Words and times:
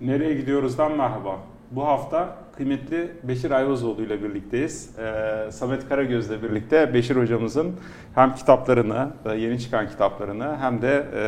Nereye 0.00 0.34
gidiyoruzdan 0.34 0.96
merhaba. 0.96 1.38
Bu 1.70 1.86
hafta 1.86 2.36
kıymetli 2.56 3.10
Beşir 3.22 3.50
Ayvazoğlu 3.50 4.02
ile 4.02 4.22
birlikteyiz. 4.22 4.90
Ee, 4.98 5.50
Samet 5.52 5.88
Karagöz 5.88 6.30
ile 6.30 6.42
birlikte 6.42 6.94
Beşir 6.94 7.16
hocamızın 7.16 7.72
hem 8.14 8.34
kitaplarını, 8.34 9.08
e, 9.24 9.34
yeni 9.36 9.60
çıkan 9.60 9.88
kitaplarını 9.88 10.56
hem 10.60 10.82
de 10.82 11.06
e, 11.14 11.20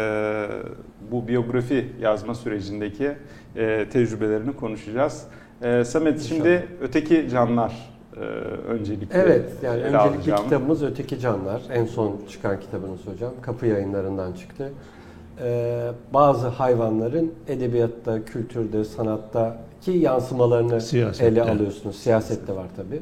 bu 1.10 1.28
biyografi 1.28 1.88
yazma 2.00 2.34
sürecindeki 2.34 3.12
e, 3.56 3.88
tecrübelerini 3.92 4.56
konuşacağız. 4.56 5.24
E, 5.62 5.84
Samet 5.84 6.14
İnşallah. 6.14 6.28
şimdi 6.28 6.66
Öteki 6.80 7.28
Canlar 7.30 7.72
e, 8.16 8.20
öncelikle 8.68 9.18
Evet, 9.18 9.50
yani 9.62 9.80
öncelikli 9.82 9.98
alacağım. 9.98 10.44
kitabımız 10.44 10.82
Öteki 10.82 11.18
Canlar. 11.20 11.62
En 11.72 11.84
son 11.84 12.20
çıkan 12.28 12.60
kitabınız 12.60 13.06
hocam. 13.06 13.32
Kapı 13.42 13.66
yayınlarından 13.66 14.32
çıktı. 14.32 14.72
Ee, 15.40 15.90
bazı 16.14 16.46
hayvanların 16.48 17.32
edebiyatta, 17.48 18.24
kültürde, 18.24 18.84
sanattaki 18.84 19.90
yansımalarını 19.90 20.80
Siyasette. 20.80 21.26
ele 21.26 21.42
alıyorsunuz. 21.42 21.96
Siyasette 21.96 22.56
var 22.56 22.66
tabii. 22.76 23.00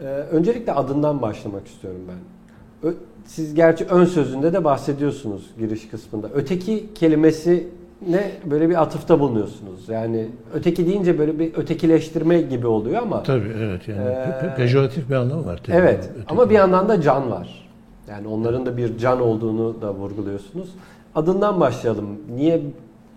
Ee, 0.00 0.04
öncelikle 0.06 0.72
adından 0.72 1.22
başlamak 1.22 1.66
istiyorum 1.66 2.00
ben. 2.08 2.88
Ö- 2.88 2.94
Siz 3.26 3.54
gerçi 3.54 3.84
ön 3.84 4.04
sözünde 4.04 4.52
de 4.52 4.64
bahsediyorsunuz 4.64 5.50
giriş 5.58 5.88
kısmında. 5.88 6.28
Öteki 6.34 6.94
kelimesi 6.94 7.68
ne 8.08 8.30
böyle 8.50 8.68
bir 8.68 8.82
atıfta 8.82 9.20
bulunuyorsunuz. 9.20 9.88
Yani 9.88 10.28
öteki 10.54 10.86
deyince 10.86 11.18
böyle 11.18 11.38
bir 11.38 11.54
ötekileştirme 11.54 12.40
gibi 12.42 12.66
oluyor 12.66 13.02
ama 13.02 13.22
Tabii 13.22 13.52
evet 13.58 13.88
yani 13.88 14.00
Ee, 14.00 14.04
pe- 14.12 14.40
pe- 14.40 14.56
pejoratif 14.56 15.08
bir 15.10 15.14
anlamı 15.14 15.46
var. 15.46 15.60
tabii. 15.64 15.76
Evet 15.76 16.08
Öteki. 16.14 16.26
ama 16.28 16.50
bir 16.50 16.54
yandan 16.54 16.88
da 16.88 17.00
can 17.00 17.30
var. 17.30 17.68
Yani 18.10 18.28
onların 18.28 18.66
da 18.66 18.76
bir 18.76 18.98
can 18.98 19.20
olduğunu 19.20 19.82
da 19.82 19.94
vurguluyorsunuz. 19.94 20.68
Adından 21.14 21.60
başlayalım. 21.60 22.06
Niye 22.34 22.62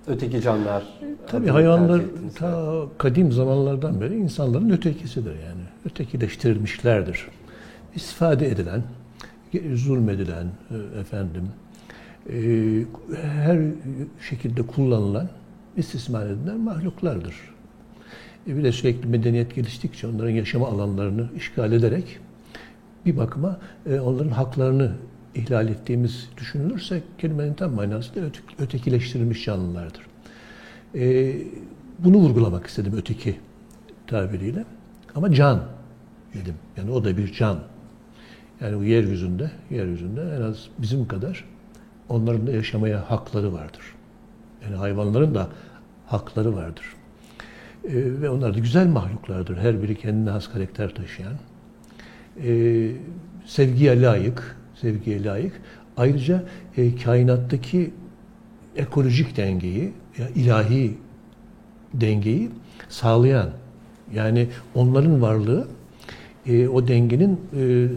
öteki 0.08 0.42
canlar? 0.42 0.84
Tabii 1.28 1.48
hayvanlar 1.48 2.02
ta 2.36 2.84
kadim 2.98 3.32
zamanlardan 3.32 4.02
beri 4.02 4.16
insanların 4.16 4.70
ötekisidir 4.70 5.32
yani. 5.32 5.62
Ötekileştirilmişlerdir. 5.86 7.28
İstifade 7.96 8.48
edilen, 8.48 8.84
zulmedilen 9.74 10.48
e, 10.72 11.00
efendim 11.00 11.44
e, 12.30 12.36
her 13.22 13.60
şekilde 14.30 14.62
kullanılan, 14.62 15.30
istismar 15.78 16.26
edilen 16.26 16.60
mahluklardır. 16.60 17.36
E 18.48 18.58
bir 18.58 18.64
de 18.64 18.72
sürekli 18.72 19.08
medeniyet 19.08 19.56
geliştikçe 19.56 20.08
onların 20.08 20.32
yaşama 20.32 20.68
alanlarını 20.68 21.30
işgal 21.36 21.72
ederek 21.72 22.20
bir 23.06 23.18
bakıma 23.18 23.60
onların 24.04 24.30
haklarını 24.30 24.92
ihlal 25.38 25.68
ettiğimiz 25.68 26.30
düşünülürse 26.38 27.02
kelimenin 27.18 27.54
tam 27.54 27.74
manası 27.74 28.12
öte- 28.26 28.64
ötekileştirilmiş 28.64 29.46
canlılardır. 29.46 30.02
E, 30.96 31.34
bunu 32.00 32.18
vurgulamak 32.18 32.68
istedim 32.68 32.94
öteki 32.98 33.36
tabiriyle. 34.08 34.66
Ama 35.16 35.34
can 35.34 35.64
dedim. 36.34 36.56
Yani 36.78 36.92
o 36.92 37.04
da 37.04 37.18
bir 37.18 37.34
can. 37.34 37.60
Yani 38.62 38.80
bu 38.80 38.84
yeryüzünde, 38.84 39.52
yeryüzünde 39.70 40.22
en 40.38 40.42
az 40.42 40.68
bizim 40.80 41.08
kadar 41.08 41.46
onların 42.10 42.48
da 42.48 42.52
yaşamaya 42.52 43.12
hakları 43.12 43.54
vardır. 43.54 43.82
Yani 44.64 44.76
hayvanların 44.76 45.36
da 45.36 45.50
hakları 46.06 46.56
vardır. 46.56 46.86
E, 47.84 48.22
ve 48.22 48.30
onlar 48.30 48.54
da 48.56 48.60
güzel 48.60 48.88
mahluklardır. 48.88 49.58
Her 49.58 49.84
biri 49.84 49.96
kendine 49.96 50.30
has 50.30 50.52
karakter 50.52 50.96
taşıyan. 50.96 51.34
E, 52.44 52.92
sevgiye 53.46 54.02
layık, 54.02 54.57
sevgiye 54.82 55.24
layık. 55.24 55.62
Ayrıca 55.98 56.44
e, 56.78 56.96
kainattaki 56.96 57.92
ekolojik 58.76 59.38
dengeyi, 59.38 59.92
ya 60.18 60.28
ilahi 60.36 60.98
dengeyi 61.94 62.50
sağlayan, 62.90 63.50
yani 64.14 64.48
onların 64.76 65.22
varlığı 65.22 65.68
e, 66.48 66.68
o 66.68 66.88
dengenin 66.88 67.40
e, 67.58 67.88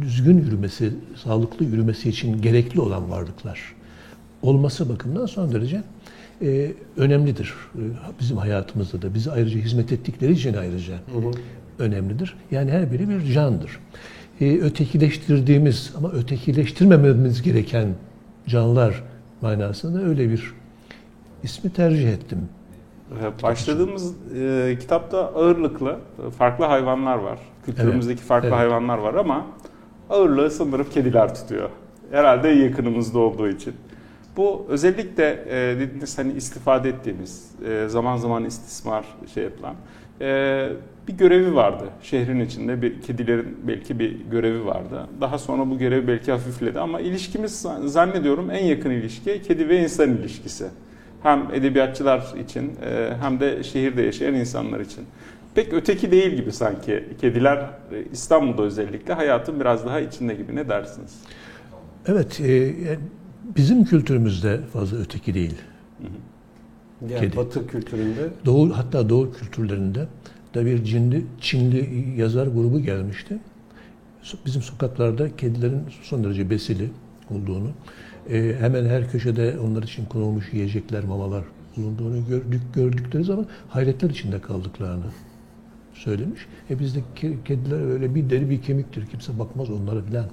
düzgün 0.00 0.38
yürümesi, 0.38 0.92
sağlıklı 1.24 1.64
yürümesi 1.64 2.08
için 2.08 2.42
gerekli 2.42 2.80
olan 2.80 3.10
varlıklar 3.10 3.74
olması 4.42 4.88
bakımından 4.88 5.26
son 5.26 5.52
derece 5.52 5.82
e, 6.42 6.72
önemlidir. 6.96 7.54
E, 7.74 7.82
bizim 8.20 8.36
hayatımızda 8.36 9.02
da 9.02 9.14
bize 9.14 9.30
ayrıca 9.30 9.60
hizmet 9.60 9.92
ettikleri 9.92 10.32
için 10.32 10.54
ayrıca 10.54 10.94
önemlidir. 11.78 12.36
Yani 12.50 12.70
her 12.70 12.92
biri 12.92 13.08
bir 13.08 13.32
candır. 13.32 13.78
E, 14.40 14.58
ötekileştirdiğimiz 14.60 15.94
ama 15.98 16.10
ötekileştirmememiz 16.12 17.42
gereken 17.42 17.88
canlılar 18.46 19.04
manasında 19.40 20.02
öyle 20.02 20.30
bir 20.30 20.54
ismi 21.42 21.72
tercih 21.72 22.12
ettim. 22.12 22.48
Ee, 23.12 23.42
Başladığımız 23.42 24.14
e, 24.36 24.76
kitapta 24.80 25.18
ağırlıklı 25.18 25.98
farklı 26.38 26.64
hayvanlar 26.64 27.16
var. 27.16 27.38
Kültürümüzdeki 27.64 28.22
farklı 28.22 28.48
evet. 28.48 28.58
hayvanlar 28.58 28.98
var 28.98 29.14
ama 29.14 29.46
ağırlığı 30.10 30.50
sanırım 30.50 30.86
kediler 30.90 31.34
tutuyor. 31.34 31.70
Herhalde 32.10 32.48
yakınımızda 32.48 33.18
olduğu 33.18 33.48
için. 33.48 33.74
Bu 34.36 34.66
özellikle 34.68 35.44
e, 35.48 35.80
dediğiniz 35.80 36.18
hani 36.18 36.32
istifade 36.32 36.88
ettiğimiz, 36.88 37.50
e, 37.68 37.88
zaman 37.88 38.16
zaman 38.16 38.44
istismar 38.44 39.04
şey 39.34 39.44
yapılan 39.44 39.74
e, 40.20 40.68
bir 41.08 41.12
görevi 41.12 41.54
vardı. 41.54 41.84
Şehrin 42.02 42.40
içinde 42.40 42.82
bir 42.82 43.00
kedilerin 43.00 43.58
belki 43.68 43.98
bir 43.98 44.16
görevi 44.30 44.66
vardı. 44.66 45.06
Daha 45.20 45.38
sonra 45.38 45.70
bu 45.70 45.78
görevi 45.78 46.08
belki 46.08 46.32
hafifledi 46.32 46.80
ama 46.80 47.00
ilişkimiz 47.00 47.66
zannediyorum 47.84 48.50
en 48.50 48.64
yakın 48.64 48.90
ilişki 48.90 49.42
kedi 49.42 49.68
ve 49.68 49.82
insan 49.82 50.10
ilişkisi 50.10 50.66
hem 51.22 51.48
edebiyatçılar 51.52 52.34
için 52.44 52.72
e, 52.84 53.12
hem 53.20 53.40
de 53.40 53.62
şehirde 53.62 54.02
yaşayan 54.02 54.34
insanlar 54.34 54.80
için. 54.80 55.04
Pek 55.54 55.72
öteki 55.72 56.10
değil 56.10 56.32
gibi 56.32 56.52
sanki 56.52 57.04
kediler 57.20 57.56
e, 57.56 58.04
İstanbul'da 58.12 58.62
özellikle 58.62 59.14
hayatın 59.14 59.60
biraz 59.60 59.86
daha 59.86 60.00
içinde 60.00 60.34
gibi 60.34 60.56
ne 60.56 60.68
dersiniz? 60.68 61.14
Evet, 62.06 62.40
e, 62.40 62.74
bizim 63.56 63.84
kültürümüzde 63.84 64.60
fazla 64.72 64.98
öteki 64.98 65.34
değil. 65.34 65.54
Yani 67.02 67.20
Kedi. 67.20 67.36
Batı 67.36 67.66
kültüründe 67.66 68.28
Doğu 68.44 68.76
hatta 68.76 69.08
Doğu 69.08 69.32
kültürlerinde 69.32 70.06
da 70.54 70.66
bir 70.66 70.84
Çinli, 70.84 71.24
Çinli 71.40 72.10
yazar 72.20 72.46
grubu 72.46 72.80
gelmişti. 72.80 73.38
Bizim 74.46 74.62
sokaklarda 74.62 75.36
kedilerin 75.36 75.80
son 76.02 76.24
derece 76.24 76.50
besili 76.50 76.90
olduğunu, 77.30 77.70
e, 78.30 78.56
hemen 78.60 78.84
her 78.86 79.10
köşede 79.10 79.58
onlar 79.60 79.82
için 79.82 80.04
konulmuş 80.04 80.52
yiyecekler, 80.52 81.04
mamalar 81.04 81.44
bulunduğunu 81.76 82.26
gördük, 82.28 82.62
gördükleri 82.74 83.24
zaman 83.24 83.46
hayretler 83.68 84.10
içinde 84.10 84.40
kaldıklarını 84.40 85.04
söylemiş. 85.94 86.46
E 86.70 86.78
bizde 86.78 86.98
ke- 87.16 87.44
kediler 87.44 87.92
öyle 87.92 88.14
bir 88.14 88.30
deri 88.30 88.50
bir 88.50 88.62
kemiktir, 88.62 89.06
kimse 89.06 89.38
bakmaz 89.38 89.70
onlara 89.70 90.02
filan 90.02 90.26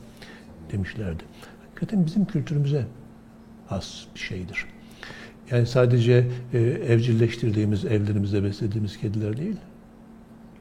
demişlerdi. 0.72 1.24
Hakikaten 1.66 2.06
bizim 2.06 2.26
kültürümüze 2.26 2.86
has 3.68 4.04
bir 4.16 4.20
şeydir. 4.20 4.66
Yani 5.52 5.66
sadece 5.66 6.28
e, 6.54 6.60
evcilleştirdiğimiz, 6.60 7.86
evlerimizde 7.86 8.44
beslediğimiz 8.44 8.98
kediler 8.98 9.38
değil, 9.38 9.56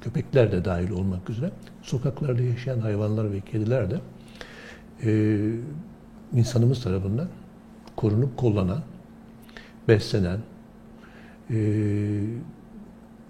köpekler 0.00 0.53
de 0.53 0.65
dahil 0.65 0.91
olmak 0.91 1.31
üzere 1.31 1.50
sokaklarda 1.82 2.43
yaşayan 2.43 2.78
hayvanlar 2.78 3.32
ve 3.32 3.41
kediler 3.41 3.91
de 3.91 4.00
e, 5.04 5.41
insanımız 6.32 6.82
tarafından 6.82 7.28
korunup 7.97 8.37
kollanan, 8.37 8.82
beslenen, 9.88 10.38
e, 11.50 11.56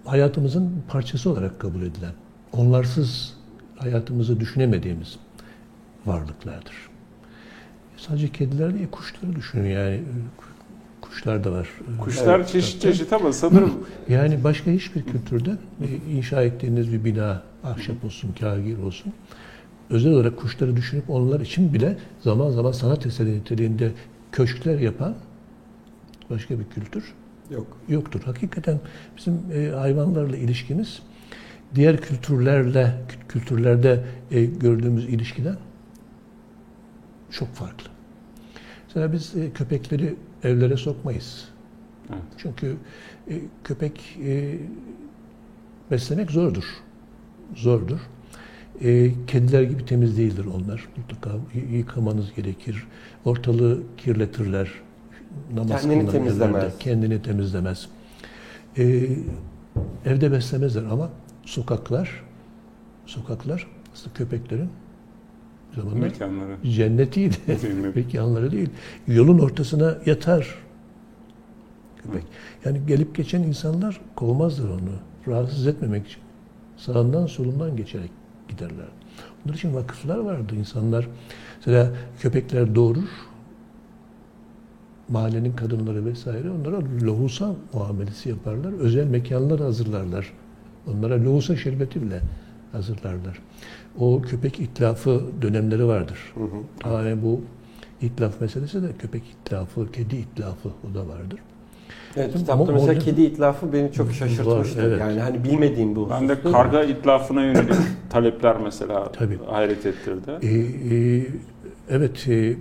hayatımızın 0.04 0.82
parçası 0.88 1.30
olarak 1.30 1.60
kabul 1.60 1.82
edilen, 1.82 2.12
onlarsız 2.52 3.36
hayatımızı 3.76 4.40
düşünemediğimiz 4.40 5.18
varlıklardır. 6.06 6.74
Sadece 7.96 8.28
kediler 8.28 8.74
değil, 8.74 8.88
kuşları 8.90 9.36
düşünün 9.36 9.68
yani. 9.68 10.02
Kuşlar 11.12 11.44
da 11.44 11.52
var. 11.52 11.68
Kuşlar 12.00 12.38
Evet, 12.38 12.48
çeşit 12.48 12.82
tabii. 12.82 12.92
çeşit 12.92 13.12
ama 13.12 13.32
sanırım 13.32 13.72
Yani 14.08 14.44
başka 14.44 14.70
hiçbir 14.70 15.02
kültürde 15.02 15.50
e, 15.80 16.12
inşa 16.12 16.42
ettiğiniz 16.42 16.92
bir 16.92 17.04
bina, 17.04 17.42
ahşap 17.64 18.04
olsun, 18.04 18.34
kagir 18.40 18.78
olsun, 18.78 19.12
özel 19.90 20.12
olarak 20.12 20.36
kuşları 20.36 20.76
düşünüp 20.76 21.10
onlar 21.10 21.40
için 21.40 21.74
bile 21.74 21.96
zaman 22.20 22.50
zaman 22.50 22.72
sanat 22.72 23.06
eseri 23.06 23.32
niteliğinde 23.38 23.92
köşkler 24.32 24.78
yapan 24.78 25.14
başka 26.30 26.58
bir 26.58 26.64
kültür 26.64 27.12
yok. 27.50 27.66
yoktur. 27.88 28.20
Hakikaten 28.24 28.80
bizim 29.16 29.40
e, 29.54 29.68
hayvanlarla 29.68 30.36
ilişkimiz 30.36 31.02
diğer 31.74 32.00
kültürlerle 32.00 32.94
kültürlerde 33.28 34.04
e, 34.30 34.44
gördüğümüz 34.44 35.04
ilişkiden 35.04 35.56
çok 37.30 37.54
farklı. 37.54 37.88
Mesela 38.86 39.12
biz 39.12 39.36
e, 39.36 39.50
köpekleri 39.52 40.14
evlere 40.44 40.76
sokmayız. 40.76 41.48
Evet. 42.10 42.22
Çünkü 42.38 42.76
e, 43.30 43.40
köpek 43.64 44.18
e, 44.24 44.58
beslemek 45.90 46.30
zordur. 46.30 46.64
Zordur. 47.54 47.98
E, 48.80 49.10
kediler 49.26 49.62
gibi 49.62 49.86
temiz 49.86 50.18
değildir 50.18 50.44
onlar. 50.54 50.88
Mutlaka 50.96 51.30
yıkamanız 51.72 52.34
gerekir. 52.34 52.86
Ortalığı 53.24 53.82
kirletirler. 53.96 54.68
Namaz 55.54 55.82
Kendini 55.82 56.10
temizlemez. 56.10 56.54
yerlerde 56.54 56.74
Kendini 56.78 57.22
temizlemez. 57.22 57.88
e, 58.78 59.06
evde 60.04 60.32
beslemezler 60.32 60.82
ama 60.84 61.10
sokaklar 61.44 62.22
sokaklar 63.06 63.66
aslında 63.94 64.14
köpeklerin 64.14 64.68
zamanlar 65.76 66.00
Mekanları. 66.00 66.56
cennetiydi. 66.62 67.36
Mekanları 67.94 68.50
değil. 68.52 68.70
Yolun 69.06 69.38
ortasına 69.38 69.98
yatar 70.06 70.58
köpek. 72.02 72.22
Yani 72.64 72.80
gelip 72.86 73.14
geçen 73.16 73.42
insanlar 73.42 74.00
kovmazlar 74.16 74.68
onu. 74.68 74.90
Rahatsız 75.28 75.66
etmemek 75.66 76.06
için. 76.06 76.20
Sağından 76.76 77.26
solundan 77.26 77.76
geçerek 77.76 78.10
giderler. 78.48 78.86
Bunun 79.44 79.54
için 79.54 79.74
vakıflar 79.74 80.18
vardı. 80.18 80.54
İnsanlar 80.56 81.08
mesela 81.56 81.90
köpekler 82.20 82.74
doğurur. 82.74 83.08
Mahallenin 85.08 85.52
kadınları 85.52 86.04
vesaire 86.04 86.50
onlara 86.50 86.80
lohusa 87.02 87.54
muamelesi 87.72 88.28
yaparlar. 88.28 88.72
Özel 88.72 89.06
mekanlar 89.06 89.60
hazırlarlar. 89.60 90.32
Onlara 90.86 91.24
lohusa 91.24 91.56
şerbeti 91.56 92.02
bile 92.02 92.20
hazırlarlar. 92.72 93.38
O 93.98 94.22
köpek 94.22 94.60
itlafı 94.60 95.22
dönemleri 95.42 95.86
vardır. 95.86 96.18
Yani 96.84 97.22
bu 97.22 97.40
itlaf 98.00 98.40
meselesi 98.40 98.82
de 98.82 98.86
köpek 98.98 99.22
itlafı, 99.24 99.92
kedi 99.92 100.16
itlafı 100.16 100.68
o 100.68 100.94
da 100.94 101.08
vardır. 101.08 101.38
Evet, 102.16 102.32
kitapta 102.34 102.72
mesela 102.72 102.92
modern- 102.92 102.98
kedi 102.98 103.22
itlafı 103.22 103.72
beni 103.72 103.92
çok 103.92 104.12
şaşırtmıştı. 104.12 104.82
Evet. 104.82 105.00
Yani 105.00 105.20
hani 105.20 105.44
bilmediğim 105.44 105.96
bu. 105.96 106.10
Ben 106.10 106.28
de 106.28 106.42
karga 106.42 106.82
itlafına 106.82 107.44
yönelik 107.44 107.74
talepler 108.10 108.56
mesela 108.60 109.12
Tabii. 109.12 109.38
hayret 109.50 109.86
ettirdi. 109.86 110.30
Ee, 110.42 110.48
e, 110.96 111.26
evet, 111.90 112.28
e, 112.28 112.56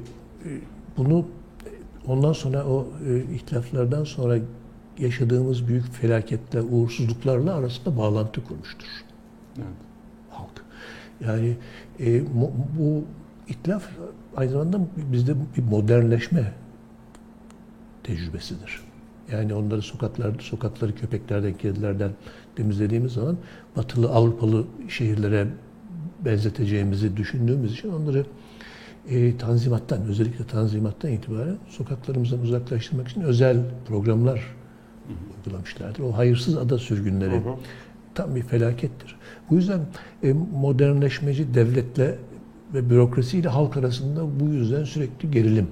bunu 0.98 1.26
ondan 2.08 2.34
sonra 2.34 2.66
o 2.66 2.88
e, 3.08 3.34
ihtilaflardan 3.34 4.04
sonra 4.04 4.38
yaşadığımız 5.00 5.68
büyük 5.68 5.94
felaketler, 5.94 6.64
uğursuzluklarla 6.72 7.56
arasında 7.56 7.98
bağlantı 7.98 8.44
kurmuştur 8.44 8.88
Evet. 9.58 9.68
Yani 11.28 11.58
e, 12.00 12.22
bu 12.80 13.04
itlaf 13.48 13.90
aynı 14.36 14.52
zamanda 14.52 14.80
bizde 15.12 15.36
bir 15.58 15.64
modernleşme 15.64 16.52
tecrübesidir. 18.04 18.82
Yani 19.32 19.54
onları 19.54 19.82
sokaklar, 19.82 20.40
sokakları 20.40 20.96
köpeklerden, 20.96 21.54
kedilerden 21.54 22.12
temizlediğimiz 22.56 23.14
zaman 23.14 23.38
batılı 23.76 24.10
Avrupalı 24.10 24.66
şehirlere 24.90 25.48
benzeteceğimizi 26.26 27.18
düşündüğümüz 27.18 27.74
için 27.74 27.90
onları 27.90 28.26
e, 29.10 29.38
tanzimattan, 29.38 30.02
özellikle 30.02 30.46
tanzimattan 30.46 31.12
itibaren 31.12 31.58
sokaklarımızdan 31.70 32.40
uzaklaştırmak 32.40 33.08
için 33.08 33.22
özel 33.22 33.58
programlar 33.88 34.56
uygulamışlardır. 35.38 36.04
O 36.04 36.18
hayırsız 36.18 36.58
ada 36.58 36.78
sürgünleri 36.78 37.36
Hı 37.36 37.50
hı. 37.50 37.56
tam 38.16 38.36
bir 38.36 38.44
felakettir. 38.44 39.16
Bu 39.52 39.56
yüzden 39.56 39.80
e, 40.24 40.34
modernleşmeci 40.54 41.54
devletle 41.54 42.16
ve 42.74 42.90
bürokrasiyle 42.90 43.50
halk 43.50 43.78
arasında 43.78 44.40
bu 44.40 44.54
yüzden 44.54 44.84
sürekli 44.84 45.32
gerilim 45.32 45.68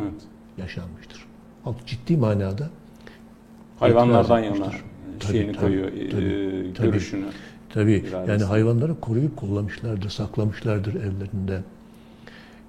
Evet. 0.00 0.22
yaşanmıştır. 0.58 1.26
Halk 1.64 1.86
ciddi 1.86 2.16
manada 2.16 2.70
Hayvanlardan 3.78 4.38
yana. 4.38 4.70
Tabii, 5.20 5.32
şeyini 5.32 5.52
tabii, 5.52 5.60
koyuyor, 5.60 5.88
tabii, 6.10 6.24
e, 6.24 6.72
tabii. 6.74 6.86
görüşünü. 6.86 7.24
tabii 7.74 7.92
İradesi. 7.92 8.30
yani 8.30 8.42
hayvanları 8.42 9.00
koruyup 9.00 9.36
kollamışlardır, 9.36 10.10
saklamışlardır 10.10 10.94
evlerinde. 10.94 11.62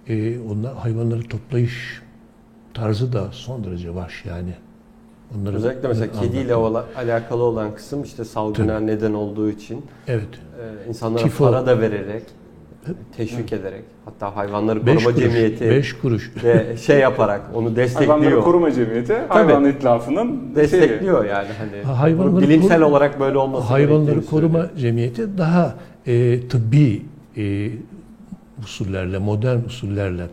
E, 0.08 0.40
onlar 0.40 0.76
hayvanları 0.76 1.22
toplayış 1.22 2.02
tarzı 2.74 3.14
da 3.14 3.32
son 3.32 3.64
derece 3.64 3.96
vahşi 3.96 4.30
yani. 4.30 4.54
Onları 5.36 5.56
Özellikle 5.56 5.88
mesela 5.88 6.06
anlatmak. 6.06 6.24
kediyle 6.32 6.56
ola- 6.56 6.86
alakalı 6.98 7.44
olan 7.44 7.76
kısım 7.76 8.04
işte 8.04 8.24
salgına 8.26 8.80
neden 8.80 9.14
olduğu 9.14 9.50
için 9.50 9.86
Evet. 10.08 10.28
e, 10.86 10.90
insanlara 10.90 11.24
Tifo. 11.24 11.44
para 11.46 11.66
da 11.66 11.82
vererek, 11.82 12.24
teşvik 13.18 13.54
ederek, 13.54 13.84
hatta 14.06 14.36
hayvanları 14.36 14.86
Beş 14.86 14.96
koruma 15.04 15.10
kuruş, 15.16 15.24
cemiyeti 15.34 15.70
beş 15.70 15.94
kuruş. 15.94 16.32
ve 16.44 16.78
şey 16.78 17.00
yaparak 17.00 17.42
onu 17.54 17.56
Hayvanları 17.56 17.76
destekliyor. 17.76 18.44
Koruma 18.44 18.72
Cemiyeti 18.72 19.14
hayvan 19.30 19.66
itlafının 19.66 20.26
şeyi. 20.28 20.56
destekliyor 20.56 21.26
yani 21.26 21.48
hani. 21.58 21.84
Ha, 21.84 22.00
hayvanları 22.00 22.42
bilimsel 22.44 22.78
koru- 22.82 22.86
olarak 22.86 23.20
böyle 23.20 23.38
olması 23.38 23.68
Hayvanları 23.68 24.26
Koruma 24.26 24.58
söylüyor. 24.60 24.78
Cemiyeti 24.78 25.38
daha 25.38 25.76
e, 26.06 26.40
tıbbi 26.48 27.02
e, 27.38 27.70
usullerle, 28.64 29.18
modern 29.18 29.60
usullerle 29.66 30.24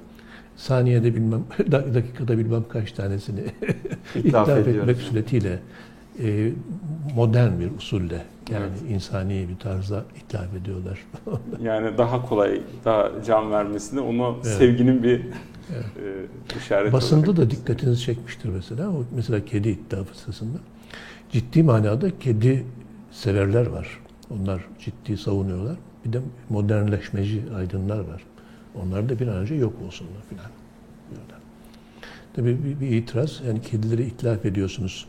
saniyede 0.56 1.15
bilmem, 1.15 1.45
dak- 1.59 1.95
dakikada 1.95 2.39
bilmem 2.39 2.65
kaç 2.69 2.93
tanesini 2.93 3.41
İtlaf 4.15 4.49
itlaf 4.49 4.49
ediyor. 4.59 4.83
etmek 4.83 4.97
suretiyle 4.97 5.59
e, 6.23 6.51
modern 7.15 7.61
bir 7.61 7.71
usulle 7.77 8.23
yani 8.53 8.67
insani 8.89 9.47
bir 9.49 9.56
tarzda 9.56 10.05
itlaf 10.17 10.55
ediyorlar. 10.62 10.99
Yani 11.62 11.99
daha 11.99 12.27
kolay, 12.27 12.61
daha 12.85 13.11
can 13.27 13.51
vermesini 13.51 14.01
onu 14.01 14.35
Evet. 14.35 14.47
sevginin 14.47 15.03
bir 15.03 15.21
Evet. 15.75 15.85
e, 16.55 16.59
işareti 16.59 16.93
Basında 16.93 17.37
da 17.37 17.50
dikkatinizi 17.50 18.00
çekmiştir 18.03 18.49
mesela. 18.49 18.91
O 18.91 19.05
mesela 19.17 19.45
kedi 19.45 19.69
itlafı 19.69 20.19
sırasında. 20.19 20.59
Ciddi 21.33 21.62
manada 21.62 22.19
kedi 22.19 22.65
severler 23.12 23.67
var. 23.67 24.00
Onlar 24.31 24.65
ciddi 24.79 25.17
savunuyorlar. 25.17 25.77
Bir 26.05 26.12
de 26.12 26.21
modernleşmeci 26.50 27.43
aydınlar 27.57 27.99
var. 27.99 28.23
Onlar 28.82 29.09
da 29.09 29.19
bir 29.19 29.26
an 29.26 29.37
önce 29.37 29.55
yok 29.55 29.73
olsunlar 29.87 30.23
filan. 30.29 30.47
diyorlar. 31.11 31.38
Tabii 32.35 32.65
bir, 32.65 32.81
bir 32.81 32.97
itiraz. 32.97 33.41
Yani 33.47 33.62
kedileri 33.62 34.05
itlaf 34.05 34.44
ediyorsunuz. 34.44 35.06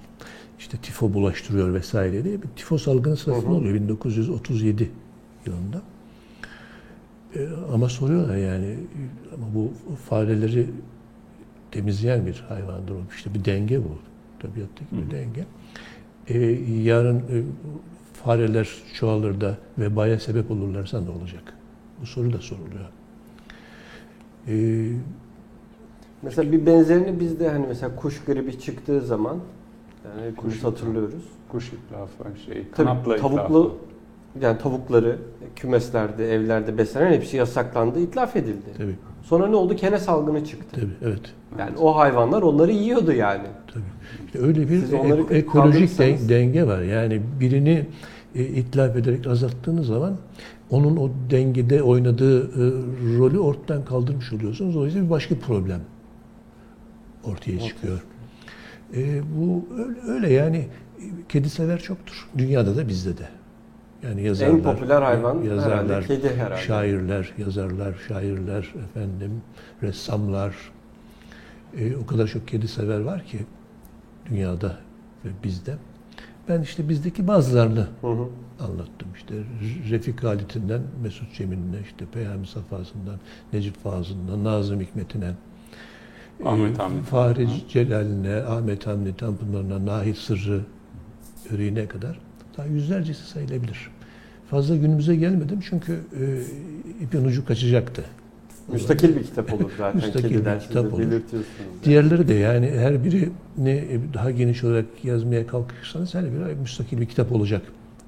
İşte 0.59 0.77
tifo 0.77 1.13
bulaştırıyor 1.13 1.73
vesaire 1.73 2.23
diye 2.23 2.41
bir 2.41 2.47
tifo 2.56 2.77
salgını 2.77 3.17
sırasında 3.17 3.53
oluyor 3.53 3.73
1937 3.73 4.91
yılında. 5.45 5.81
E, 7.35 7.47
ama 7.73 7.89
soruyorlar 7.89 8.38
yani 8.38 8.77
ama 9.33 9.45
bu 9.56 9.73
fareleri 10.09 10.69
temizleyen 11.71 12.25
bir 12.25 12.45
hayvandır. 12.50 12.95
İşte 13.15 13.33
bir 13.33 13.45
denge 13.45 13.83
bu. 13.83 13.97
Tabiattaki 14.39 14.91
bir 14.91 15.12
denge. 15.12 15.45
E, 16.27 16.38
yarın 16.81 17.17
e, 17.17 17.44
fareler 18.13 18.69
çoğalır 18.94 19.41
da 19.41 19.57
vebaya 19.77 20.19
sebep 20.19 20.51
olurlarsa 20.51 21.01
ne 21.01 21.09
olacak? 21.09 21.53
Bu 22.01 22.06
soru 22.06 22.33
da 22.33 22.39
soruluyor. 22.39 22.85
E, 24.47 24.53
Mesela 26.21 26.51
bir 26.51 26.65
benzerini 26.65 27.19
bizde 27.19 27.50
hani 27.50 27.65
mesela 27.68 27.95
kuş 27.95 28.24
gribi 28.24 28.59
çıktığı 28.59 29.01
zaman 29.01 29.38
yani 30.06 30.31
hepimiz 30.31 30.56
Kuş 30.56 30.63
hatırlıyoruz. 30.63 31.24
Kuş 31.50 31.68
itlafı, 31.74 32.24
şey, 32.45 32.53
Tabii 32.53 32.71
kanatlı 32.88 33.17
tavuklu 33.17 33.75
yani 34.41 34.58
tavukları 34.58 35.17
kümeslerde, 35.55 36.34
evlerde 36.34 36.77
beslenen 36.77 37.12
hepsi 37.13 37.38
yasaklandı, 37.38 38.00
itlaf 38.00 38.36
edildi. 38.36 38.65
tabii, 38.77 38.96
Sonra 39.24 39.48
ne 39.48 39.55
oldu? 39.55 39.75
Kene 39.75 39.98
salgını 40.00 40.46
çıktı. 40.46 40.81
tabii, 40.81 41.10
evet. 41.12 41.34
Yani 41.60 41.77
o 41.77 41.96
hayvanlar 41.96 42.41
onları 42.41 42.72
yiyordu 42.72 43.12
yani. 43.12 43.48
Tabii. 43.74 43.84
İşte 44.25 44.39
öyle 44.39 44.69
bir 44.69 44.79
Siz 44.79 44.93
onları 44.93 45.22
ek- 45.22 45.36
ekolojik 45.38 45.81
de- 45.81 45.88
kaldırırsanız- 46.03 46.29
denge 46.29 46.67
var. 46.67 46.81
Yani 46.81 47.22
birini 47.39 47.86
e, 48.36 48.43
itlaf 48.43 48.96
ederek 48.96 49.27
azalttığınız 49.27 49.88
zaman 49.88 50.17
onun 50.69 50.98
o 50.98 51.10
dengede 51.29 51.84
oynadığı 51.84 52.43
e, 52.43 52.72
rolü 53.17 53.39
ortadan 53.39 53.86
kaldırmış 53.86 54.34
oluyorsunuz. 54.34 54.75
O 54.75 54.86
yüzden 54.86 55.05
bir 55.05 55.10
başka 55.10 55.36
problem 55.36 55.81
ortaya 57.24 57.60
çıkıyor. 57.60 58.03
E, 58.95 59.22
bu 59.38 59.65
öyle, 59.77 60.00
öyle 60.07 60.34
yani 60.34 60.67
kedi 61.29 61.50
sever 61.50 61.79
çoktur. 61.79 62.27
Dünyada 62.38 62.77
da 62.77 62.88
bizde 62.88 63.17
de. 63.17 63.27
Yani 64.03 64.24
yazarlar, 64.24 64.53
en 64.53 64.63
popüler 64.63 65.01
hayvan 65.01 65.41
yazarlar, 65.41 65.86
herhalde 65.86 66.07
kedi 66.07 66.36
herhalde. 66.36 66.62
şairler, 66.62 67.34
yazarlar, 67.38 67.95
şairler, 68.07 68.74
efendim, 68.86 69.41
ressamlar. 69.84 70.55
E, 71.77 71.95
o 71.95 72.05
kadar 72.05 72.27
çok 72.27 72.48
kedi 72.48 72.67
sever 72.67 73.00
var 73.00 73.24
ki 73.24 73.39
dünyada 74.25 74.77
ve 75.25 75.29
bizde. 75.43 75.75
Ben 76.49 76.61
işte 76.61 76.89
bizdeki 76.89 77.27
bazılarını 77.27 77.87
Hı 78.01 78.07
hı. 78.07 78.27
anlattım. 78.59 79.07
İşte 79.15 79.35
Refik 79.89 80.23
Halit'inden 80.23 80.81
Mesut 81.03 81.33
Cemil'ine, 81.33 81.77
işte 81.83 82.05
Peyami 82.13 82.47
Safası'ndan, 82.47 83.19
Necip 83.53 83.83
Fazıl'ından, 83.83 84.43
Nazım 84.43 84.81
Hikmet'ine, 84.81 85.31
Ahmet 86.45 86.79
Hamdi 86.79 87.01
Fahri. 87.01 87.47
Celal'ine, 87.69 88.35
Ahmet 88.35 88.87
Hamdi 88.87 89.17
Tanpınar'ına, 89.17 89.85
Nahit 89.85 90.17
Sırrı 90.17 90.61
Örüğü'ne 91.51 91.87
kadar 91.87 92.19
daha 92.57 92.65
yüzlercesi 92.65 93.27
sayılabilir. 93.27 93.89
Fazla 94.49 94.75
günümüze 94.75 95.15
gelmedim 95.15 95.59
çünkü 95.69 95.93
e, 95.93 97.03
ipin 97.03 97.25
ucu 97.25 97.45
kaçacaktı. 97.45 98.03
Müstakil 98.72 99.15
bir 99.15 99.24
kitap 99.24 99.53
olur 99.53 99.72
zaten 99.77 99.95
Müstakil 99.95 100.45
bir 100.45 100.60
kitap 100.60 100.93
olur. 100.93 101.00
belirtiyorsunuz. 101.00 101.69
Diğerleri 101.84 102.27
de 102.27 102.34
yani 102.34 102.69
her 102.69 103.03
birini 103.03 103.29
daha 104.13 104.31
geniş 104.31 104.63
olarak 104.63 104.86
yazmaya 105.03 105.48
kalkışsanız 105.48 106.13
her 106.13 106.24
biri 106.24 106.55
müstakil 106.55 107.01
bir 107.01 107.05
kitap 107.05 107.31
olacak 107.31 107.62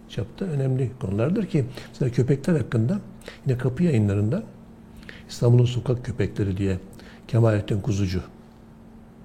çapta 0.10 0.46
önemli 0.46 0.92
konulardır 1.02 1.46
ki 1.46 1.66
mesela 1.90 2.12
köpekler 2.12 2.56
hakkında 2.56 3.00
yine 3.46 3.58
kapı 3.58 3.84
yayınlarında 3.84 4.44
İstanbul'un 5.30 5.66
sokak 5.66 6.06
köpekleri 6.06 6.58
diye 6.58 6.80
Kemalettin 7.28 7.82
Kuzucu 7.82 8.22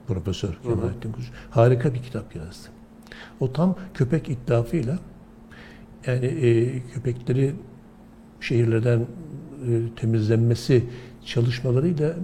Profesör 0.07 0.49
hı. 0.49 0.63
Kemalettin 0.63 1.13
Kuzucu 1.13 1.33
harika 1.51 1.95
bir 1.95 2.03
kitap 2.03 2.37
yazdı. 2.37 2.69
O 3.41 3.53
tam 3.53 3.77
köpek 3.95 4.29
itlafıyla 4.29 4.99
yani 6.07 6.27
e, 6.27 6.81
köpekleri 6.95 7.55
şehirlerden 8.41 8.99
e, 8.99 9.07
temizlenmesi 9.97 10.85
çalışmalarıyla 11.27 12.15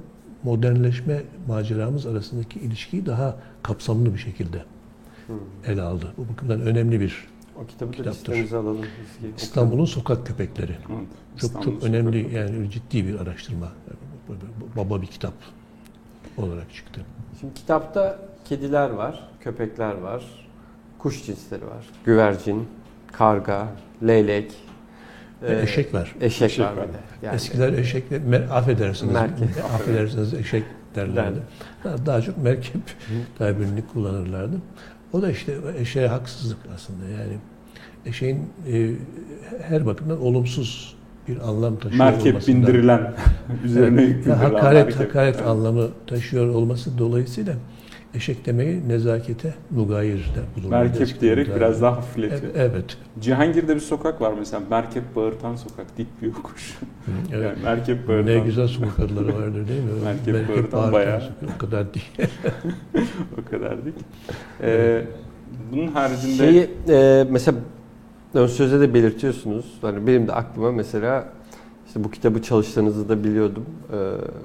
modernleşme 0.42 1.22
maceramız 1.48 2.06
arasındaki 2.06 2.60
ilişkiyi 2.60 3.06
daha 3.06 3.36
kapsamlı 3.62 4.14
bir 4.14 4.18
şekilde 4.18 4.62
ele 5.66 5.82
aldı. 5.82 6.12
Bu 6.18 6.32
bakımdan 6.32 6.60
önemli 6.60 7.00
bir 7.00 7.26
O 7.62 7.66
kitabı 7.66 7.92
da 7.92 7.96
Kitaptır. 7.96 8.18
listemize 8.32 8.56
alalım. 8.56 8.86
İstanbul'un 9.36 9.84
sokak 9.84 10.26
köpekleri. 10.26 10.72
Evet, 10.72 11.06
Çok 11.36 11.50
İstanbul 11.50 11.64
çok 11.64 11.82
önemli 11.84 12.22
Sokak. 12.22 12.36
yani 12.36 12.70
ciddi 12.70 13.06
bir 13.06 13.20
araştırma. 13.20 13.68
Baba 14.76 15.02
bir 15.02 15.06
kitap 15.06 15.34
olarak 16.36 16.74
çıktı. 16.74 17.00
Şimdi 17.40 17.54
kitapta 17.54 18.18
kediler 18.44 18.90
var, 18.90 19.28
köpekler 19.40 19.94
var, 19.94 20.24
kuş 20.98 21.26
cinsleri 21.26 21.66
var. 21.66 21.86
Güvercin, 22.04 22.68
karga, 23.12 23.68
leylek, 24.06 24.54
Ve 25.42 25.58
e, 25.58 25.62
eşek 25.62 25.94
var. 25.94 26.14
eşek, 26.20 26.42
Eşek 26.42 26.66
var 26.66 26.72
var. 26.76 26.86
Yani 27.22 27.34
Eskiler 27.34 27.72
mer- 28.30 28.48
affedersiniz. 28.48 29.12
Merkep. 29.14 29.48
Affedersiniz 29.74 30.34
eşek 30.34 30.62
derlerdi. 30.94 31.36
Derdi. 31.84 32.06
Daha, 32.06 32.22
çok 32.22 32.38
merkep 32.38 32.80
tabirini 33.38 33.82
kullanırlardı. 33.92 34.56
O 35.12 35.22
da 35.22 35.30
işte 35.30 35.54
eşeğe 35.78 36.08
haksızlık 36.08 36.58
aslında 36.74 37.04
yani. 37.04 37.32
Eşeğin 38.06 38.48
e, 38.72 38.90
her 39.62 39.86
bakımdan 39.86 40.22
olumsuz 40.22 40.96
bir 41.28 41.48
anlam 41.48 41.76
taşıyor 41.78 42.04
Merkep 42.04 42.34
olmasından- 42.34 42.62
bindirilen, 42.62 43.12
üzerine 43.64 44.02
Evet, 44.02 44.26
hakaret, 44.26 44.98
hakaret 45.00 45.36
Evet. 45.36 45.46
anlamı 45.48 45.88
taşıyor 46.06 46.48
olması 46.48 46.98
dolayısıyla 46.98 47.54
eşek 48.14 48.46
demeyi 48.46 48.88
nezakete 48.88 49.54
mugayir 49.70 50.18
de 50.18 50.40
bulunur. 50.56 50.70
Merkep 50.70 51.20
diyerek 51.20 51.46
Mugayir. 51.46 51.60
biraz 51.66 51.82
daha 51.82 51.96
hafifletiyor. 51.96 52.52
Evet, 52.54 52.70
evet. 52.74 52.96
Cihangir'de 53.20 53.74
bir 53.74 53.80
sokak 53.80 54.20
var 54.20 54.32
mesela 54.38 54.62
Merkep 54.70 55.16
Bağırtan 55.16 55.56
Sokak, 55.56 55.98
dik 55.98 56.22
bir 56.22 56.26
yokuş. 56.26 56.78
evet. 57.34 57.44
Yani 57.44 57.64
Merkep 57.64 58.08
Bağırtan. 58.08 58.26
Ne 58.26 58.38
güzel 58.38 58.66
sokak 58.68 58.98
adları 58.98 59.34
vardır 59.34 59.68
değil 59.68 59.82
mi? 59.82 59.90
Merkep 60.04 60.48
Bağırtan 60.48 60.72
Bağırtan 60.72 60.92
bayağı. 60.92 61.20
sokak, 61.20 61.56
O 61.56 61.58
kadar 61.58 61.94
değil. 61.94 62.10
o 63.46 63.50
kadar 63.50 63.84
dik. 63.84 63.94
Ee, 64.62 65.04
bunun 65.72 65.86
haricinde 65.86 66.36
Şeyi 66.36 66.70
e, 66.88 67.26
mesela 67.30 67.58
ön 68.34 68.46
sözde 68.46 68.80
de 68.80 68.94
belirtiyorsunuz. 68.94 69.78
Hani 69.80 70.06
benim 70.06 70.26
de 70.28 70.32
aklıma 70.32 70.72
mesela 70.72 71.28
işte 71.86 72.04
bu 72.04 72.10
kitabı 72.10 72.42
çalıştığınızı 72.42 73.08
da 73.08 73.24
biliyordum. 73.24 73.64
E, 73.92 73.96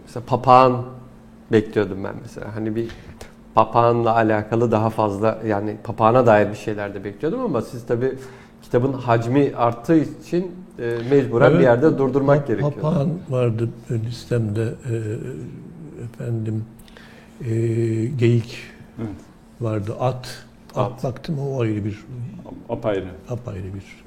mesela 0.04 0.24
papağan 0.28 0.86
bekliyordum 1.52 2.04
ben 2.04 2.16
mesela. 2.22 2.56
Hani 2.56 2.76
bir 2.76 2.88
papağanla 3.56 4.16
alakalı 4.16 4.72
daha 4.72 4.90
fazla 4.90 5.40
yani 5.48 5.78
papağana 5.84 6.26
dair 6.26 6.50
bir 6.50 6.56
şeyler 6.56 6.94
de 6.94 7.04
bekliyordum 7.04 7.40
ama 7.42 7.62
siz 7.62 7.86
tabii 7.86 8.14
kitabın 8.62 8.94
hacmi 8.94 9.52
arttığı 9.56 9.96
için 9.98 10.52
e, 10.80 10.98
mecburen 11.10 11.50
Evet, 11.50 11.60
bir 11.60 11.64
yerde 11.64 11.98
durdurmak 11.98 12.44
pa- 12.44 12.48
gerekiyor. 12.48 12.74
Papağan 12.74 13.10
vardı 13.30 13.70
listemde 13.92 14.62
e, 14.64 14.94
efendim 16.04 16.66
e, 17.42 17.50
geyik 18.06 18.60
Evet. 19.00 19.10
vardı 19.62 19.96
at. 20.00 20.44
At, 20.76 20.92
At. 20.92 21.04
baktım 21.04 21.40
o 21.40 21.62
ayrı 21.62 21.86
bir 21.86 22.06
apayrı. 22.70 23.06
apayrı 23.30 23.64
bir 23.74 24.04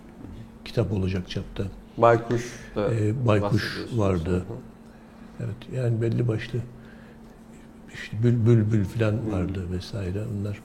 kitap 0.64 0.92
olacak 0.92 1.30
çapta. 1.30 1.62
Baykuş 1.98 2.60
da 2.76 2.94
E, 2.94 3.26
baykuş 3.26 3.84
vardı. 3.96 4.36
Hı. 4.36 4.42
Evet 5.40 5.56
yani 5.76 6.02
belli 6.02 6.28
başlı 6.28 6.58
işte 8.02 8.16
bül 8.22 8.46
bülbül 8.46 8.84
falan 8.84 9.32
vardı 9.32 9.62
vesaire 9.72 10.18
onlar. 10.40 10.60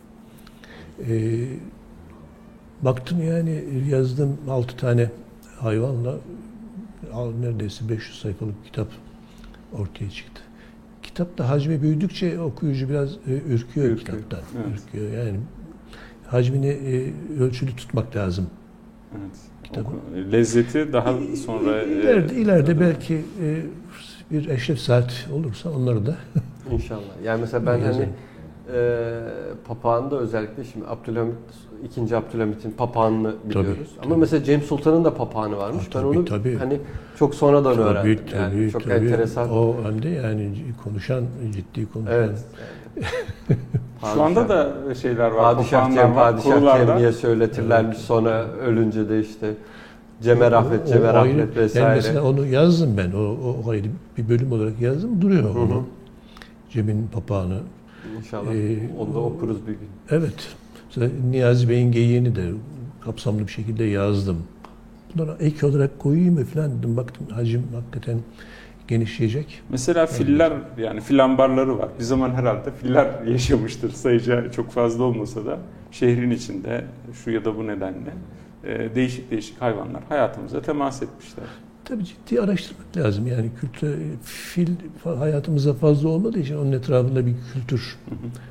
Ee, 1.08 1.48
baktım 2.82 3.24
yani 3.28 3.64
yazdım 3.90 4.38
altı 4.50 4.78
tane 4.78 5.10
hayvanla 5.60 6.16
neredeyse 7.42 7.90
500 7.90 8.20
sayfalık 8.20 8.66
kitap 8.66 8.88
ortaya 9.74 10.10
çıktı. 10.10 10.42
Kitap 11.04 11.38
da 11.38 11.50
hacmi 11.50 11.82
büyüdükçe 11.82 12.40
okuyucu 12.40 12.90
biraz 12.90 13.14
e, 13.14 13.18
ürküyor, 13.28 13.56
Ürküyor, 13.88 13.98
kitaptan. 13.98 14.40
evet. 14.68 14.80
Ürküyor 14.88 15.26
yani. 15.26 15.40
Hacmini 16.28 16.68
e, 16.68 17.14
ölçülü 17.40 17.76
tutmak 17.76 18.16
lazım. 18.16 18.48
Evet. 19.12 19.38
Kitabı. 19.64 19.88
Oku- 19.90 20.32
Lezzeti 20.32 20.94
daha 20.94 21.14
sonra 21.46 21.82
e, 21.82 21.92
İleride, 21.92 22.36
ileride 22.36 22.80
belki 22.80 23.16
e, 23.44 23.62
bir 24.32 24.50
eşref 24.50 24.80
saat 24.80 25.28
olursa 25.34 25.70
onları 25.70 26.06
da 26.06 26.18
İnşallah. 26.72 27.24
Yani 27.24 27.42
mesela 27.42 27.66
ben 27.66 27.80
hani 27.80 28.10
e, 28.74 29.20
papağanda 29.68 30.20
özellikle 30.20 30.64
şimdi 30.64 30.88
Abdülhamit 30.88 31.36
ikinci 31.86 32.16
Abdülhamit'in 32.16 32.72
papağanını 32.72 33.36
biliyoruz. 33.50 33.90
Ama 34.00 34.10
tabii. 34.10 34.20
mesela 34.20 34.44
Cem 34.44 34.62
Sultan'ın 34.62 35.06
da 35.06 35.14
papağanı 35.14 35.58
varmış. 35.58 35.84
Ha, 35.84 35.88
ben 35.88 36.02
tabii, 36.02 36.18
onu 36.18 36.26
tabii. 36.26 36.58
hani 36.58 36.80
çok 37.20 37.36
sonradan 37.36 37.74
Tabii, 37.74 37.84
öğrendim. 37.84 38.20
tabii, 38.32 38.42
yani 38.42 38.72
çok 38.72 38.84
tabii. 38.84 38.94
enteresan. 38.94 39.50
O 39.50 39.76
halde 39.84 40.10
yani 40.10 40.52
konuşan, 40.84 41.24
ciddi 41.54 41.92
konuşan. 41.92 42.14
Evet. 42.14 42.46
şu 44.14 44.22
anda 44.22 44.50
da 44.50 44.74
şeyler 44.96 45.32
var. 45.32 45.56
Padişah 45.56 45.72
papağanlar 45.72 46.04
Cem, 46.04 46.16
var, 46.16 46.32
Padişah 46.32 46.54
kurularda. 46.54 46.86
Cem 46.86 47.00
diye 47.00 47.12
söyletirlermiş. 47.12 47.98
Sonra 47.98 48.46
ölünce 48.48 49.10
de 49.10 49.20
işte 49.20 49.54
Ceme 50.22 50.52
Rahmet, 50.52 50.88
Ceme. 50.88 51.14
Rahmet 51.14 51.58
vesaire. 51.58 51.86
Yani 51.88 51.96
mesela 51.96 52.24
onu 52.24 52.46
yazdım 52.46 52.98
ben. 52.98 53.12
O, 53.12 53.20
o, 53.20 53.58
o 53.66 53.70
ayrı 53.70 53.88
bir 54.18 54.30
bölüm 54.30 54.52
olarak 54.52 54.82
yazdım. 54.82 55.22
Duruyor 55.22 55.44
Hı 55.44 55.48
hı. 55.48 55.60
onu. 55.60 55.86
Cem'in 56.74 57.08
papağanı. 57.14 57.60
İnşallah 58.18 58.54
Ee, 58.54 58.90
onu 59.00 59.14
da 59.14 59.20
okuruz 59.20 59.68
bir 59.68 59.72
gün. 59.72 59.90
Evet. 60.10 60.56
Mesela 60.88 61.12
Niyazi 61.30 61.70
Bey'in 61.70 61.92
geyiğini 61.92 62.36
de 62.36 62.52
kapsamlı 63.02 63.48
bir 63.48 63.52
şekilde 63.52 63.84
yazdım. 63.84 64.38
Bunları 65.16 65.36
ek 65.40 65.66
olarak 65.66 66.00
koyayım 66.00 66.34
mı 66.34 66.46
falan 66.46 66.80
dedim. 66.80 66.98
Baktım 66.98 67.28
hacim 67.32 67.64
hakikaten 67.76 68.20
genişleyecek. 68.88 69.62
Mesela 69.70 70.06
filler 70.06 70.54
yani 70.78 71.02
fil 71.02 71.24
ambarları 71.24 71.78
var. 71.80 71.90
Bir 72.00 72.04
zaman 72.04 72.30
herhalde 72.30 72.72
filler 72.72 73.24
yaşamıştır 73.28 73.92
sayıca 73.92 74.52
çok 74.52 74.72
fazla 74.72 75.04
olmasa 75.04 75.46
da 75.46 75.60
şehrin 75.92 76.32
içinde 76.32 76.86
şu 77.24 77.32
ya 77.32 77.46
da 77.46 77.58
bu 77.58 77.68
nedenle 77.68 78.14
e, 78.64 78.96
değişik 78.96 79.32
değişik 79.32 79.62
hayvanlar 79.62 80.04
hayatımıza 80.10 80.62
temas 80.62 81.04
etmişler. 81.04 81.46
Tabii 81.92 82.06
ciddi 82.06 82.42
araştırmak 82.42 82.98
lazım. 82.98 83.28
Yani 83.28 83.50
kültür, 83.62 83.98
fil 84.24 84.68
hayatımızda 85.04 85.74
fazla 85.74 86.10
olmadığı 86.10 86.40
için 86.40 86.56
onun 86.58 86.72
etrafında 86.72 87.26
bir 87.26 87.34
kültür 87.54 87.98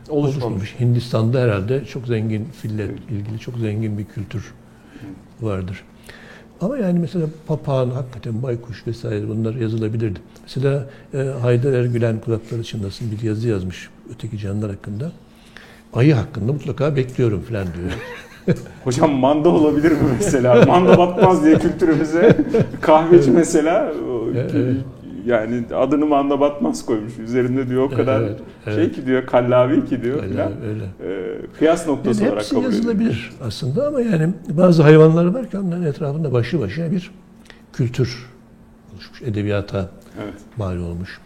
Oluşmamış. 0.08 0.44
oluşmamış. 0.44 0.74
Hindistan'da 0.80 1.40
herhalde 1.40 1.84
çok 1.84 2.06
zengin 2.06 2.44
fille 2.44 2.94
ilgili 3.10 3.38
çok 3.38 3.56
zengin 3.58 3.98
bir 3.98 4.04
kültür 4.04 4.54
vardır. 5.40 5.84
Ama 6.60 6.78
yani 6.78 6.98
mesela 6.98 7.26
papağan, 7.46 7.90
hakikaten 7.90 8.42
baykuş 8.42 8.86
vesaire 8.86 9.28
bunlar 9.28 9.54
yazılabilirdi. 9.54 10.20
Mesela 10.42 10.90
e, 11.14 11.18
Haydar 11.18 11.72
Ergülen 11.72 12.20
kulakları 12.20 12.64
çınlasın 12.64 13.10
bir 13.10 13.22
yazı 13.22 13.48
yazmış 13.48 13.88
öteki 14.14 14.38
canlılar 14.38 14.70
hakkında. 14.70 15.12
Ayı 15.92 16.14
hakkında 16.14 16.52
mutlaka 16.52 16.96
bekliyorum 16.96 17.42
falan 17.42 17.66
diyor. 17.66 17.92
Hocam 18.84 19.10
manda 19.12 19.48
olabilir 19.48 19.90
mi 19.92 19.98
mesela? 20.18 20.64
Manda 20.66 20.98
batmaz 20.98 21.44
diye 21.44 21.58
kültürümüze 21.58 22.36
kahveci 22.80 23.30
mesela 23.30 23.92
Evet, 24.34 24.52
yani 25.26 25.62
adını 25.74 26.06
manda 26.06 26.40
batmaz 26.40 26.86
koymuş. 26.86 27.18
Üzerinde 27.18 27.68
diyor 27.68 27.82
o 27.82 27.90
kadar 27.90 28.20
Evet, 28.20 28.38
şey 28.64 28.74
evet. 28.74 28.94
ki 28.94 29.06
diyor 29.06 29.26
kallavi 29.26 29.84
ki 29.86 30.02
diyor 30.02 30.16
Öyle, 30.22 30.28
filan. 30.32 30.52
öyle. 30.68 30.84
E, 30.84 31.36
kıyas 31.58 31.86
noktası 31.86 32.22
Yani 32.22 32.32
olarak 32.32 32.48
kabul 32.48 32.60
ediyor. 32.60 32.72
yazılabilir 32.72 33.30
aslında 33.46 33.86
ama 33.86 34.00
yani 34.00 34.32
bazı 34.50 34.82
hayvanlar 34.82 35.26
var 35.26 35.50
ki 35.50 35.58
onların 35.58 35.84
etrafında 35.84 36.32
başlı 36.32 36.60
başına 36.60 36.90
bir 36.92 37.10
kültür 37.72 38.26
oluşmuş, 38.94 39.22
edebiyata 39.22 39.90
Evet. 40.24 40.34
mal 40.56 40.76
olmuş. 40.76 41.18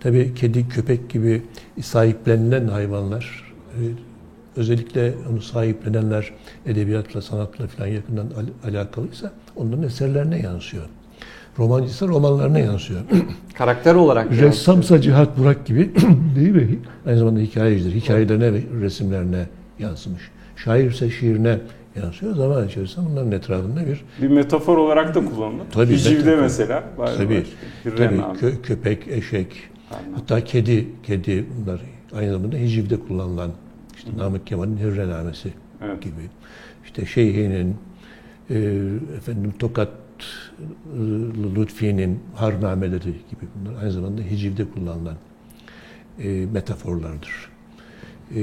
Tabii 0.00 0.34
kedi, 0.34 0.68
köpek 0.68 1.10
gibi 1.10 1.42
sahiplenilen 1.80 2.68
hayvanlar, 2.68 3.54
e, 3.70 3.80
özellikle 4.56 5.14
onu 5.30 5.40
sahiplenenler 5.42 6.32
edebiyatla, 6.66 7.22
sanatla 7.22 7.66
falan 7.66 7.86
yakından 7.88 8.26
al- 8.26 8.70
alakalıysa 8.70 9.32
onların 9.56 9.82
eserlerine 9.82 10.38
yansıyor. 10.38 10.84
Romancıysa 11.58 12.06
romanlarına 12.08 12.58
yansıyor. 12.58 13.00
Karakter 13.54 13.94
olarak. 13.94 14.30
Ressamsa 14.32 15.00
Cihat 15.00 15.38
Burak 15.38 15.66
gibi 15.66 15.90
değil 16.36 16.50
mi? 16.54 16.78
Aynı 17.06 17.18
zamanda 17.18 17.40
hikayecidir. 17.40 17.94
Hikayelerine 17.94 18.52
ve 18.52 18.60
resimlerine 18.80 19.46
yansımış. 19.78 20.22
Şairse 20.56 21.10
şiirine 21.10 21.58
yansıyor. 22.02 22.34
Zaman 22.36 22.68
içerisinde 22.68 23.06
bunların 23.10 23.32
etrafında 23.32 23.80
bir 23.86 24.04
Bir 24.22 24.28
metafor 24.28 24.76
olarak 24.78 25.14
da 25.14 25.24
kullanılır. 25.24 25.64
Tabii, 25.72 25.94
Hicivde 25.94 26.36
mesela. 26.36 26.84
Var, 26.96 27.10
Tabii, 27.16 27.36
var. 27.36 27.44
Tabii 27.96 28.22
abi. 28.22 28.38
kö- 28.38 28.62
köpek, 28.62 29.08
eşek, 29.08 29.48
Aynen. 29.90 30.12
hatta 30.14 30.44
kedi, 30.44 30.86
kedi 31.02 31.44
bunlar 31.60 31.80
aynı 32.16 32.32
zamanda 32.32 32.56
hicivde 32.56 32.96
kullanılan 32.96 33.50
işte 34.06 34.18
Namık 34.18 34.46
Kemal'in 34.46 34.76
Hürrenamesi 34.76 35.52
Evet. 35.84 36.02
gibi. 36.02 36.28
İşte 36.84 37.06
Şeyhi'nin, 37.06 37.76
e, 38.50 38.54
efendim 39.16 39.52
Tokat 39.58 39.88
e, 39.88 40.98
Lütfi'nin 41.56 42.20
harnameleri 42.34 43.02
gibi 43.30 43.44
bunlar 43.54 43.82
aynı 43.82 43.92
zamanda 43.92 44.22
hicivde 44.22 44.64
kullanılan 44.70 45.16
e, 46.18 46.46
metaforlardır. 46.52 47.50
E, 48.36 48.40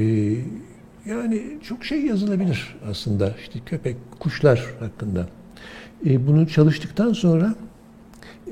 Yani 1.05 1.43
çok 1.63 1.85
şey 1.85 2.05
yazılabilir 2.05 2.75
aslında. 2.89 3.35
İşte 3.41 3.59
köpek, 3.65 3.95
kuşlar 4.19 4.65
hakkında. 4.79 5.27
E, 6.05 6.27
bunu 6.27 6.47
çalıştıktan 6.47 7.13
sonra 7.13 7.55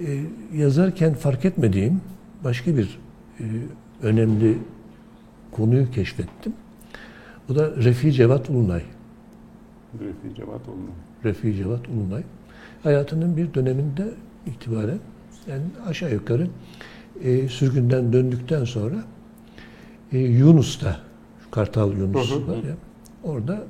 e, 0.06 0.20
yazarken 0.56 1.14
fark 1.14 1.46
etmediğim 1.46 2.02
başka 2.44 2.78
bir 2.78 3.00
e, 3.40 3.44
önemli 4.04 4.58
konuyu 5.52 5.92
keşfettim. 5.92 6.54
O 7.52 7.56
da 7.56 7.76
Refi 7.76 8.14
Cevat 8.14 8.50
Ulunay. 8.50 8.82
Refi 10.00 10.36
Cevat 10.36 10.70
olmuyor. 10.70 10.94
Refi 11.26 11.56
Cevat 11.56 11.90
Ulunay. 11.90 12.24
Hayatının 12.84 13.38
bir 13.38 13.54
döneminde 13.54 14.14
itibaren 14.46 15.00
yani 15.48 15.64
aşağı 15.88 16.14
yukarı 16.14 16.48
e, 17.24 17.48
sürgünden 17.48 18.14
döndükten 18.14 18.66
sonra 18.66 19.04
e, 20.12 20.20
Yunus'ta, 20.20 21.00
şu 21.44 21.52
Kartal 21.52 21.98
Yunus 21.98 22.32
var 22.32 22.56
ya, 22.56 22.76
orada 23.24 23.64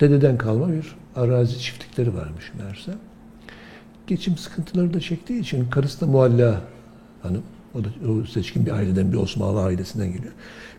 dededen 0.00 0.38
kalma 0.38 0.68
bir 0.72 0.96
arazi 1.16 1.58
çiftlikleri 1.58 2.14
varmış 2.14 2.52
meğerse. 2.58 2.92
Geçim 4.06 4.36
sıkıntıları 4.36 4.94
da 4.94 5.00
çektiği 5.00 5.40
için 5.40 5.70
karısı 5.70 6.00
da 6.00 6.06
Mualla 6.06 6.60
Hanım, 7.22 7.42
o 7.74 7.84
da 7.84 7.88
o 8.12 8.24
seçkin 8.24 8.66
bir 8.66 8.70
aileden, 8.70 9.12
bir 9.12 9.16
Osmanlı 9.16 9.60
ailesinden 9.62 10.12
geliyor. 10.12 10.32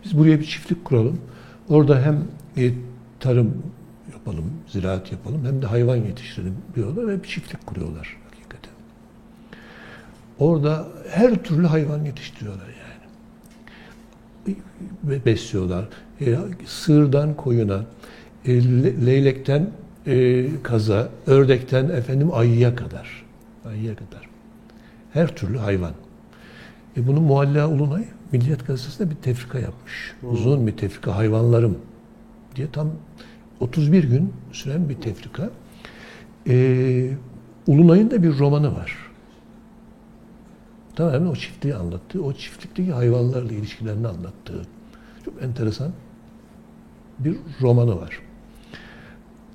Biz 0.05 0.17
buraya 0.17 0.39
bir 0.39 0.45
çiftlik 0.45 0.85
kuralım. 0.85 1.21
Orada 1.69 2.01
hem 2.01 2.23
e, 2.57 2.73
tarım 3.19 3.53
yapalım, 4.13 4.45
ziraat 4.67 5.11
yapalım 5.11 5.45
hem 5.45 5.61
de 5.61 5.65
hayvan 5.65 5.95
yetiştirelim 5.95 6.55
diyorlar 6.75 7.07
ve 7.07 7.23
bir 7.23 7.27
çiftlik 7.27 7.65
kuruyorlar 7.65 8.17
hakikaten. 8.29 8.71
Orada 10.39 10.87
her 11.09 11.43
türlü 11.43 11.67
hayvan 11.67 12.05
yetiştiriyorlar 12.05 12.67
yani. 12.67 14.55
Besliyorlar. 15.25 15.85
E, 16.21 16.37
sığırdan 16.65 17.33
koyuna, 17.33 17.85
e, 18.45 18.63
le- 18.83 19.05
leylekten 19.05 19.69
e, 20.07 20.45
kaza, 20.63 21.09
ördekten 21.27 21.89
efendim 21.89 22.29
ayıya 22.33 22.75
kadar. 22.75 23.25
Ayıya 23.65 23.95
kadar. 23.95 24.29
Her 25.13 25.35
türlü 25.35 25.57
hayvan. 25.57 25.93
E 26.97 27.07
bunu 27.07 27.21
Mualla 27.21 27.69
Ulunay 27.69 28.05
Milliyet 28.31 28.67
Gazetesi'nde 28.67 29.09
bir 29.09 29.15
tefrika 29.15 29.59
yapmış. 29.59 30.15
Uzun 30.23 30.67
bir 30.67 30.77
tefrika 30.77 31.15
hayvanlarım 31.15 31.77
diye 32.55 32.67
tam 32.71 32.89
31 33.59 34.03
gün 34.03 34.33
süren 34.51 34.89
bir 34.89 34.95
tefrika. 34.95 35.49
E, 36.47 37.09
Ulunay'ın 37.67 38.11
da 38.11 38.23
bir 38.23 38.39
romanı 38.39 38.75
var. 38.75 38.97
Tamamen 40.95 41.25
o 41.25 41.35
çiftliği 41.35 41.75
anlattığı, 41.75 42.23
o 42.23 42.33
çiftlikteki 42.33 42.91
hayvanlarla 42.91 43.53
ilişkilerini 43.53 44.07
anlattığı 44.07 44.61
çok 45.25 45.43
enteresan 45.43 45.91
bir 47.19 47.37
romanı 47.61 48.01
var. 48.01 48.19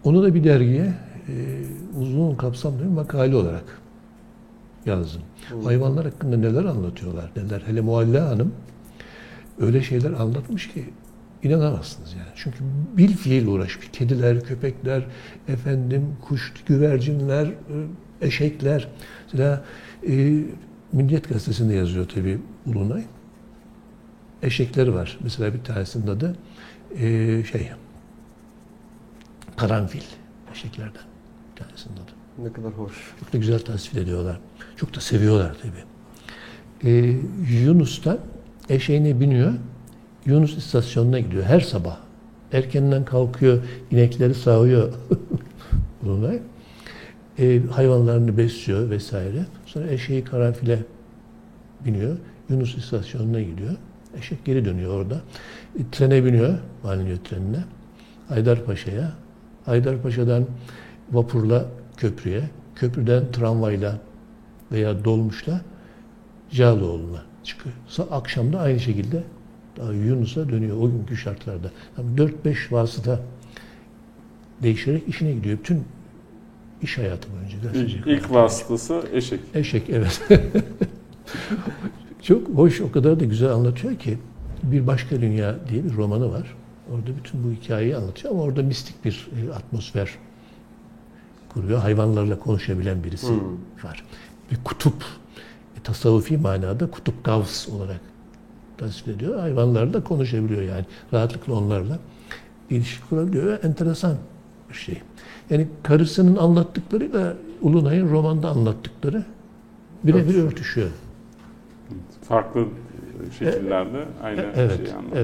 Onu 0.04 0.22
da 0.22 0.34
bir 0.34 0.44
dergiye 0.44 0.94
e, 1.28 1.34
uzun 2.00 2.34
kapsamlı 2.34 2.80
bir 2.80 2.88
makale 2.88 3.36
olarak 3.36 3.80
yazdım. 4.88 5.22
Hayvanlar 5.64 6.04
hakkında 6.04 6.36
neler 6.36 6.64
anlatıyorlar, 6.64 7.30
neler. 7.36 7.62
Hele 7.66 7.80
Mualla 7.80 8.28
Hanım 8.28 8.52
öyle 9.60 9.82
şeyler 9.82 10.10
anlatmış 10.10 10.68
ki 10.68 10.84
inanamazsınız 11.42 12.12
yani. 12.12 12.32
Çünkü 12.36 12.58
bil 12.96 13.16
fiil 13.16 13.46
uğraşmış. 13.46 13.88
Kediler, 13.92 14.44
köpekler, 14.44 15.06
efendim 15.48 16.16
kuş, 16.22 16.52
güvercinler, 16.66 17.46
e, 17.46 17.54
eşekler. 18.20 18.88
Mesela 19.32 19.64
e, 20.08 20.42
Milliyet 20.92 21.28
Gazetesi'nde 21.28 21.74
yazıyor 21.74 22.08
tabii 22.08 22.38
Ulunay. 22.66 23.04
Eşekleri 24.42 24.94
var. 24.94 25.18
Mesela 25.22 25.54
bir 25.54 25.64
tanesinin 25.64 26.06
adı 26.06 26.36
e, 26.98 27.44
şey 27.44 27.70
karanfil 29.56 30.02
eşeklerden 30.52 31.02
bir 31.50 31.64
tanesinin 31.64 31.94
adı. 31.94 32.10
Ne 32.38 32.52
kadar 32.52 32.72
hoş. 32.72 33.14
Çok 33.20 33.32
da 33.32 33.38
güzel 33.38 33.58
tasvir 33.58 34.02
ediyorlar. 34.02 34.40
Çok 34.78 34.96
da 34.96 35.00
seviyorlar 35.00 35.56
tabii. 35.62 35.84
Ee, 36.90 37.16
Yunus'ta 37.64 38.18
eşeğine 38.68 39.20
biniyor. 39.20 39.52
Yunus 40.26 40.56
istasyonuna 40.56 41.18
gidiyor 41.20 41.44
her 41.44 41.60
sabah. 41.60 41.96
Erkenden 42.52 43.04
kalkıyor, 43.04 43.62
inekleri 43.90 44.34
sağıyor. 44.34 44.92
Bunlar. 46.02 46.34
Ee, 47.38 47.60
hayvanlarını 47.72 48.38
besliyor 48.38 48.90
vesaire. 48.90 49.46
Sonra 49.66 49.90
eşeği 49.90 50.24
karanfile 50.24 50.78
biniyor. 51.84 52.16
Yunus 52.50 52.76
istasyonuna 52.76 53.40
gidiyor. 53.40 53.76
Eşek 54.18 54.44
geri 54.44 54.64
dönüyor 54.64 54.94
orada. 54.94 55.20
E, 55.78 55.82
trene 55.92 56.24
biniyor, 56.24 56.58
banliyö 56.84 57.16
trenine. 57.16 57.64
Haydarpaşa'ya. 58.28 59.12
Haydarpaşa'dan 59.64 60.46
vapurla 61.12 61.66
köprüye, 61.96 62.42
köprüden 62.74 63.32
tramvayla 63.32 63.98
veya 64.72 65.04
dolmuşla 65.04 65.60
Cağaloğlu'na 66.50 67.22
çıkıyor. 67.44 67.74
Akşam 68.10 68.52
da 68.52 68.60
aynı 68.60 68.80
şekilde 68.80 69.22
daha 69.76 69.92
Yunus'a 69.92 70.48
dönüyor 70.48 70.76
o 70.76 70.90
günkü 70.90 71.16
şartlarda. 71.16 71.70
Yani 71.98 72.30
4-5 72.44 72.72
vasıta 72.72 73.20
değişerek 74.62 75.08
işine 75.08 75.32
gidiyor. 75.32 75.58
Bütün 75.58 75.84
iş 76.82 76.98
hayatı 76.98 77.28
boyunca. 77.32 77.80
İlk, 77.80 78.06
ilk 78.06 78.30
vasıtası 78.32 79.02
eşek. 79.12 79.40
Eşek 79.54 79.90
evet. 79.90 80.20
Çok 82.22 82.48
hoş, 82.48 82.80
o 82.80 82.92
kadar 82.92 83.20
da 83.20 83.24
güzel 83.24 83.50
anlatıyor 83.50 83.96
ki 83.98 84.18
Bir 84.62 84.86
Başka 84.86 85.20
Dünya 85.20 85.56
diye 85.68 85.84
bir 85.84 85.94
romanı 85.96 86.32
var. 86.32 86.54
Orada 86.92 87.06
bütün 87.16 87.44
bu 87.44 87.62
hikayeyi 87.62 87.96
anlatıyor 87.96 88.34
ama 88.34 88.42
orada 88.42 88.62
mistik 88.62 89.04
bir 89.04 89.28
e, 89.48 89.52
atmosfer 89.52 90.10
kuruyor. 91.48 91.78
Hayvanlarla 91.78 92.38
konuşabilen 92.38 93.04
birisi 93.04 93.28
Hmm. 93.28 93.38
var. 93.84 94.04
Bir 94.50 94.56
kutup, 94.64 95.04
e, 95.78 95.82
tasavvufi 95.82 96.36
manada 96.36 96.90
kutup 96.90 97.24
gavs 97.24 97.68
olarak 97.68 98.00
tasvir 98.78 99.14
ediyor. 99.14 99.40
Hayvanlarla 99.40 100.04
konuşabiliyor 100.04 100.62
yani. 100.62 100.84
Rahatlıkla 101.12 101.54
onlarla 101.54 101.98
ilişki 102.70 103.08
kurabiliyor. 103.08 103.46
Ve 103.46 103.54
enteresan 103.66 104.16
bir 104.70 104.74
şey. 104.74 105.02
Yani 105.50 105.68
karısının 105.82 106.36
anlattıklarıyla 106.36 107.34
Ulunay'ın 107.62 108.10
romanda 108.10 108.48
anlattıkları 108.48 109.24
birebir 110.04 110.34
örtüşüyor. 110.34 110.88
Farklı 112.22 112.64
şekillerde 113.38 114.04
aynı 114.22 114.40
Evet, 114.40 114.76
şeyi 114.76 114.96
anlatmış. 114.96 115.18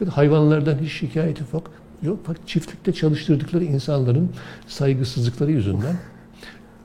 evet. 0.00 0.08
Hayvanlardan 0.12 0.78
hiç 0.78 0.92
şikayeti 0.92 1.44
yok. 1.52 1.70
Yok 2.02 2.18
fakat 2.24 2.48
çiftlikte 2.48 2.92
çalıştırdıkları 2.92 3.64
insanların 3.64 4.30
saygısızlıkları 4.66 5.50
yüzünden 5.52 5.96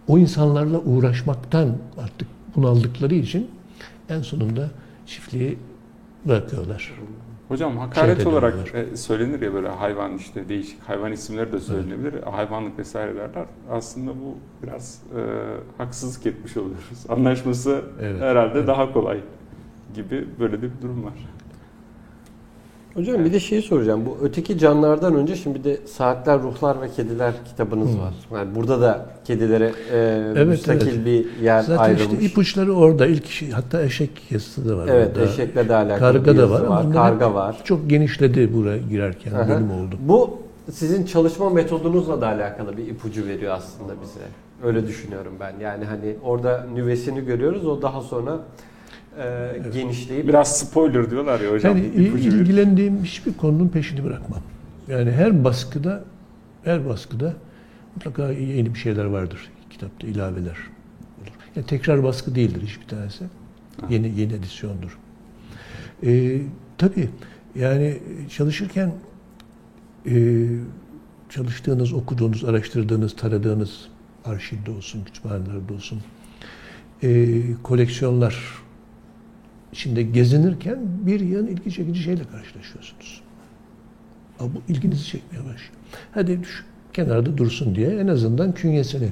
o 0.10 0.18
insanlarla 0.18 0.80
uğraşmaktan 0.80 1.78
artık 1.98 2.28
bunaldıkları 2.56 3.16
için 3.16 3.52
en 4.10 4.22
sonunda 4.22 4.70
çiftliği 5.06 5.58
bırakıyorlar. 6.26 6.94
Hocam 7.48 7.78
hakaret 7.78 8.28
olarak 8.28 8.54
diyorlar. 8.54 8.92
e, 8.94 8.98
söylenir 8.98 9.42
ya 9.42 9.54
böyle 9.54 9.68
hayvan 9.70 10.18
işte 10.18 10.50
değişik 10.50 10.82
hayvan 10.84 11.12
isimleri 11.12 11.52
de 11.52 11.60
söylenebilir. 11.60 12.24
Hayvanlık 12.24 12.80
vesaire 12.80 13.16
derler. 13.16 13.46
Aslında 13.72 14.12
bu 14.12 14.38
biraz 14.64 15.02
e, 15.16 15.22
haksızlık 15.78 16.26
etmiş 16.26 16.58
oluyoruz. 16.58 17.06
Anlaşması 17.10 17.82
Evet, 18.02 18.22
herhalde 18.22 18.58
evet. 18.58 18.68
daha 18.68 18.94
kolay 18.94 19.20
gibi 19.96 20.28
böyle 20.40 20.62
bir 20.62 20.72
durum 20.82 21.04
var. 21.04 21.14
Hocam 22.94 23.26
bir 23.26 23.34
de 23.34 23.40
şeyi 23.40 23.62
soracağım. 23.62 24.06
Bu 24.06 24.18
öteki 24.22 24.58
canlardan 24.58 25.16
önce 25.16 25.36
şimdi 25.36 25.64
de 25.64 25.78
Saatler, 25.88 26.42
Ruhlar 26.42 26.82
ve 26.82 26.90
Kediler 26.90 27.34
kitabınız 27.46 27.94
Hı. 27.94 28.00
var. 28.00 28.14
Yani 28.34 28.56
burada 28.56 28.82
da 28.82 29.06
kedilere 29.26 29.72
e, 30.40 30.44
müstakil 30.44 30.88
evet. 30.88 31.06
bir 31.06 31.44
yer 31.44 31.62
Zaten 31.62 31.84
ayrılmış. 31.84 32.14
işte 32.14 32.26
ipuçları 32.26 32.74
orada 32.74 33.06
ilk 33.08 33.26
şey, 33.26 33.52
hatta 33.52 33.82
eşek 33.84 34.32
yazısı 34.32 34.70
da 34.70 34.78
var. 34.78 34.88
evet, 34.88 35.18
orada. 35.18 35.32
eşekle 35.32 35.70
de 35.70 35.76
alakalı 35.76 36.00
Karga 36.00 36.38
da 36.38 36.50
var. 36.50 36.62
var. 36.62 36.94
Karga 36.94 37.34
var. 37.34 37.62
Çok 37.64 37.90
genişledi 37.90 38.54
buraya 38.54 38.78
girerken 38.78 39.34
Aha. 39.34 39.50
bölüm 39.50 39.72
oldu. 39.72 39.96
Bu 40.00 40.38
sizin 40.72 41.06
çalışma 41.06 41.50
metodunuzla 41.50 42.22
da 42.22 42.28
alakalı 42.28 42.78
bir 42.78 42.88
ipucu 42.88 43.28
veriyor 43.28 43.54
aslında 43.54 43.94
bize. 44.02 44.20
Öyle 44.64 44.88
düşünüyorum 44.88 45.34
ben. 45.40 45.54
Yani 45.62 45.86
hani 45.86 46.16
orada 46.24 46.66
nüvesini 46.74 47.26
görüyoruz. 47.26 47.68
O 47.68 47.82
daha 47.82 48.02
sonra 48.02 48.40
e, 49.18 49.70
genişleyip 49.74 50.28
Biraz 50.28 50.60
spoiler 50.60 51.12
diyorlar 51.12 51.40
ya 51.40 51.52
hocam. 51.52 51.78
Yani 51.78 51.88
ilgilendiğim 51.88 53.04
hiçbir 53.04 53.34
konunun 53.34 53.68
peşini 53.68 54.04
bırakmam. 54.04 54.42
Yani 54.88 55.12
her 55.12 55.44
baskıda 55.44 56.04
her 56.64 56.90
baskıda 56.90 57.34
mutlaka 57.96 58.32
yeni 58.32 58.74
bir 58.74 58.80
şeyler 58.80 59.06
vardır. 59.06 59.52
Kitapta 59.70 60.08
ilaveler 60.08 60.58
olur. 61.22 61.32
Yani 61.56 61.66
tekrar 61.66 62.04
baskı 62.04 62.36
değildir 62.36 62.62
hiçbir 62.62 62.88
tanesi. 62.88 63.24
Yeni 63.90 64.20
yeni 64.20 64.34
edisyondur. 64.34 64.98
Ee, 66.04 66.42
tabii 66.78 67.10
yani 67.56 68.00
çalışırken 68.30 68.94
e, 70.06 70.46
çalıştığınız, 71.30 71.94
okuduğunuz, 71.94 72.46
araştırdığınız, 72.46 73.16
taradığınız 73.16 73.88
arşivde 74.26 74.72
olsun, 74.72 75.04
kütüphanelerde 75.04 75.74
olsun 75.74 76.02
e, 77.04 77.42
koleksiyonlar 77.64 78.36
içinde 79.72 80.04
gezinirken 80.04 80.80
bir 81.06 81.20
yan 81.20 81.48
ilgi 81.48 81.72
çekici 81.72 82.04
şeyle 82.04 82.24
karşılaşıyorsunuz. 82.24 83.22
Ama 84.40 84.50
bu 84.56 84.62
ilginizi 84.74 85.06
çekmeye 85.06 85.40
başlıyor. 85.40 85.74
Hadi 86.12 86.40
şu 86.44 86.64
kenarda 86.94 87.38
dursun 87.38 87.76
diye 87.76 87.90
en 87.90 88.08
azından 88.08 88.54
künyesini 88.54 89.10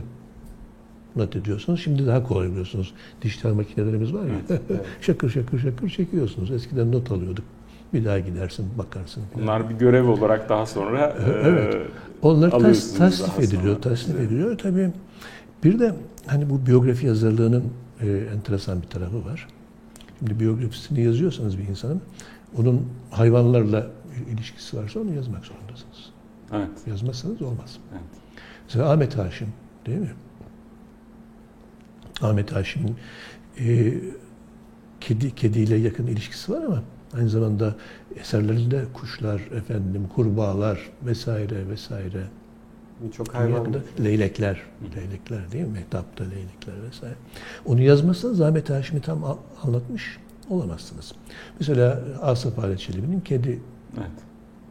not 1.15 1.35
ediyorsunuz. 1.35 1.81
Şimdi 1.83 2.07
daha 2.07 2.23
kolay 2.23 2.49
biliyorsunuz. 2.49 2.93
Dijital 3.21 3.53
makinelerimiz 3.53 4.13
var 4.13 4.23
ya. 4.25 4.33
Evet, 4.49 4.61
evet. 4.69 4.81
şakır 5.01 5.29
şakır 5.29 5.59
şakır 5.59 5.89
çekiyorsunuz. 5.89 6.51
Eskiden 6.51 6.91
not 6.91 7.11
alıyorduk. 7.11 7.45
Bir 7.93 8.05
daha 8.05 8.19
gidersin, 8.19 8.65
bakarsın. 8.77 9.23
falan. 9.33 9.43
Bunlar 9.43 9.69
bir 9.69 9.75
görev 9.75 10.07
olarak 10.07 10.49
daha 10.49 10.65
sonra 10.65 11.17
Evet. 11.43 11.75
e, 11.75 11.81
Onlar 12.21 12.51
tas, 12.51 12.93
tasnif 12.97 13.39
ediliyor, 13.39 13.63
sonra. 13.63 13.81
tasnif 13.81 14.15
Evet. 14.19 14.27
ediliyor. 14.31 14.57
Tabii 14.57 14.89
bir 15.63 15.79
de 15.79 15.93
hani 16.25 16.49
bu 16.49 16.65
biyografi 16.65 17.07
yazarlığının 17.07 17.63
e, 18.01 18.07
enteresan 18.35 18.81
bir 18.81 18.87
tarafı 18.87 19.25
var. 19.25 19.47
Şimdi 20.19 20.39
biyografisini 20.39 21.01
yazıyorsanız 21.01 21.57
bir 21.57 21.67
insanın 21.67 22.01
onun 22.57 22.87
hayvanlarla 23.11 23.87
ilişkisi 24.33 24.77
varsa 24.77 24.99
onu 24.99 25.13
yazmak 25.13 25.45
zorundasınız. 25.45 26.09
evet. 26.53 26.87
Yazmazsanız 26.87 27.41
olmaz. 27.41 27.77
Evet. 27.91 28.01
Mesela 28.63 28.91
Ahmet 28.91 29.17
Haşim 29.17 29.47
değil 29.85 29.99
mi? 29.99 30.13
Ahmet 32.21 32.51
Haşim'in 32.51 32.95
e, 33.59 33.93
kedi 35.01 35.35
kediyle 35.35 35.75
yakın 35.75 36.07
ilişkisi 36.07 36.51
var 36.51 36.63
ama 36.63 36.83
aynı 37.13 37.29
zamanda 37.29 37.75
eserlerinde 38.15 38.85
kuşlar, 38.93 39.41
efendim 39.41 40.07
kurbağalar 40.15 40.89
vesaire 41.05 41.69
vesaire 41.69 42.23
Birçok 43.01 43.35
hayvan. 43.35 43.73
Leylekler, 44.03 44.61
leylekler 44.95 45.51
değil 45.51 45.65
mi? 45.65 45.71
Mehtapta 45.73 46.23
leylekler 46.23 46.83
vesaire. 46.87 47.15
Onu 47.65 47.81
yazmazsanız 47.81 48.41
Ahmet 48.41 48.69
Haşim'i 48.69 49.01
tam 49.01 49.39
anlatmış 49.63 50.17
olamazsınız. 50.49 51.13
Mesela 51.59 52.03
Asaf 52.21 52.57
Halet 52.57 52.79
Çelebi'nin 52.79 53.19
kedi 53.19 53.59
Evet. 53.97 54.11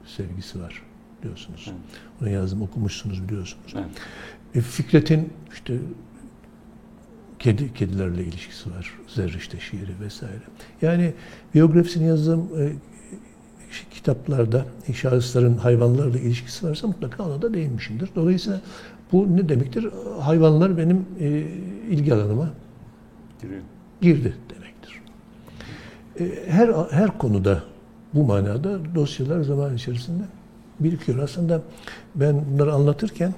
sevgisi 0.07 0.61
var 0.61 0.83
biliyorsunuz. 1.23 1.65
Evet. 1.69 1.81
Onu 2.23 2.31
yazdım, 2.31 2.63
okumuşsunuz 2.63 3.29
biliyorsunuz. 3.29 3.75
Evet. 3.75 3.87
E, 4.55 4.61
Fikret'in 4.61 5.33
işte 5.53 5.79
kedi 7.39 7.75
kedilerle 7.75 8.25
ilişkisi 8.25 8.71
var. 8.71 8.95
Zerrişte 9.09 9.61
şiiri 9.61 10.01
vesaire. 10.01 10.43
Yani 10.83 11.15
biyografisini 11.55 12.07
yazdığım 12.07 12.41
e, 12.61 12.73
kitaplarda 13.91 14.65
şahısların 14.95 15.57
hayvanlarla 15.57 16.19
ilişkisi 16.19 16.69
varsa 16.69 16.87
mutlaka 16.87 17.23
ona 17.25 17.43
da 17.43 17.55
değinmişimdir. 17.55 18.11
Dolayısıyla 18.17 18.61
bu 19.13 19.37
ne 19.37 19.49
demektir? 19.49 19.89
Hayvanlar 20.21 20.79
benim 20.79 21.07
e, 21.21 21.29
ilgi 21.91 22.15
alanıma 22.15 22.51
girdi 24.01 24.35
demektir. 24.55 25.01
E, 26.21 26.51
Her 26.51 26.69
her 26.91 27.19
konuda 27.19 27.63
bu 28.15 28.25
manada 28.25 28.95
dosyalar 28.95 29.41
zaman 29.41 29.75
içerisinde 29.77 30.23
birikiyor. 30.81 31.19
Aslında 31.19 31.63
ben 32.15 32.45
bunları 32.53 32.73
anlatırken 32.73 33.35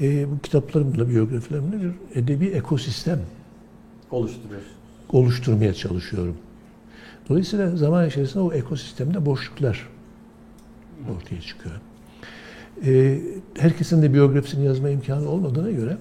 e, 0.00 0.30
bu 0.30 0.38
kitaplarımla, 0.38 1.08
biyografilerimle 1.08 1.76
bir 1.82 2.20
edebi 2.22 2.46
ekosistem 2.46 3.20
oluşturuyorsun. 4.10 4.72
oluşturmaya 5.12 5.74
çalışıyorum. 5.74 6.36
Dolayısıyla 7.28 7.76
zaman 7.76 8.08
içerisinde 8.08 8.42
o 8.42 8.52
ekosistemde 8.52 9.26
boşluklar 9.26 9.88
ortaya 11.16 11.40
çıkıyor. 11.40 11.74
E, 12.86 13.20
herkesin 13.58 14.02
de 14.02 14.14
biyografisini 14.14 14.64
yazma 14.66 14.88
imkanı 14.88 15.28
olmadığına 15.28 15.70
göre 15.70 15.96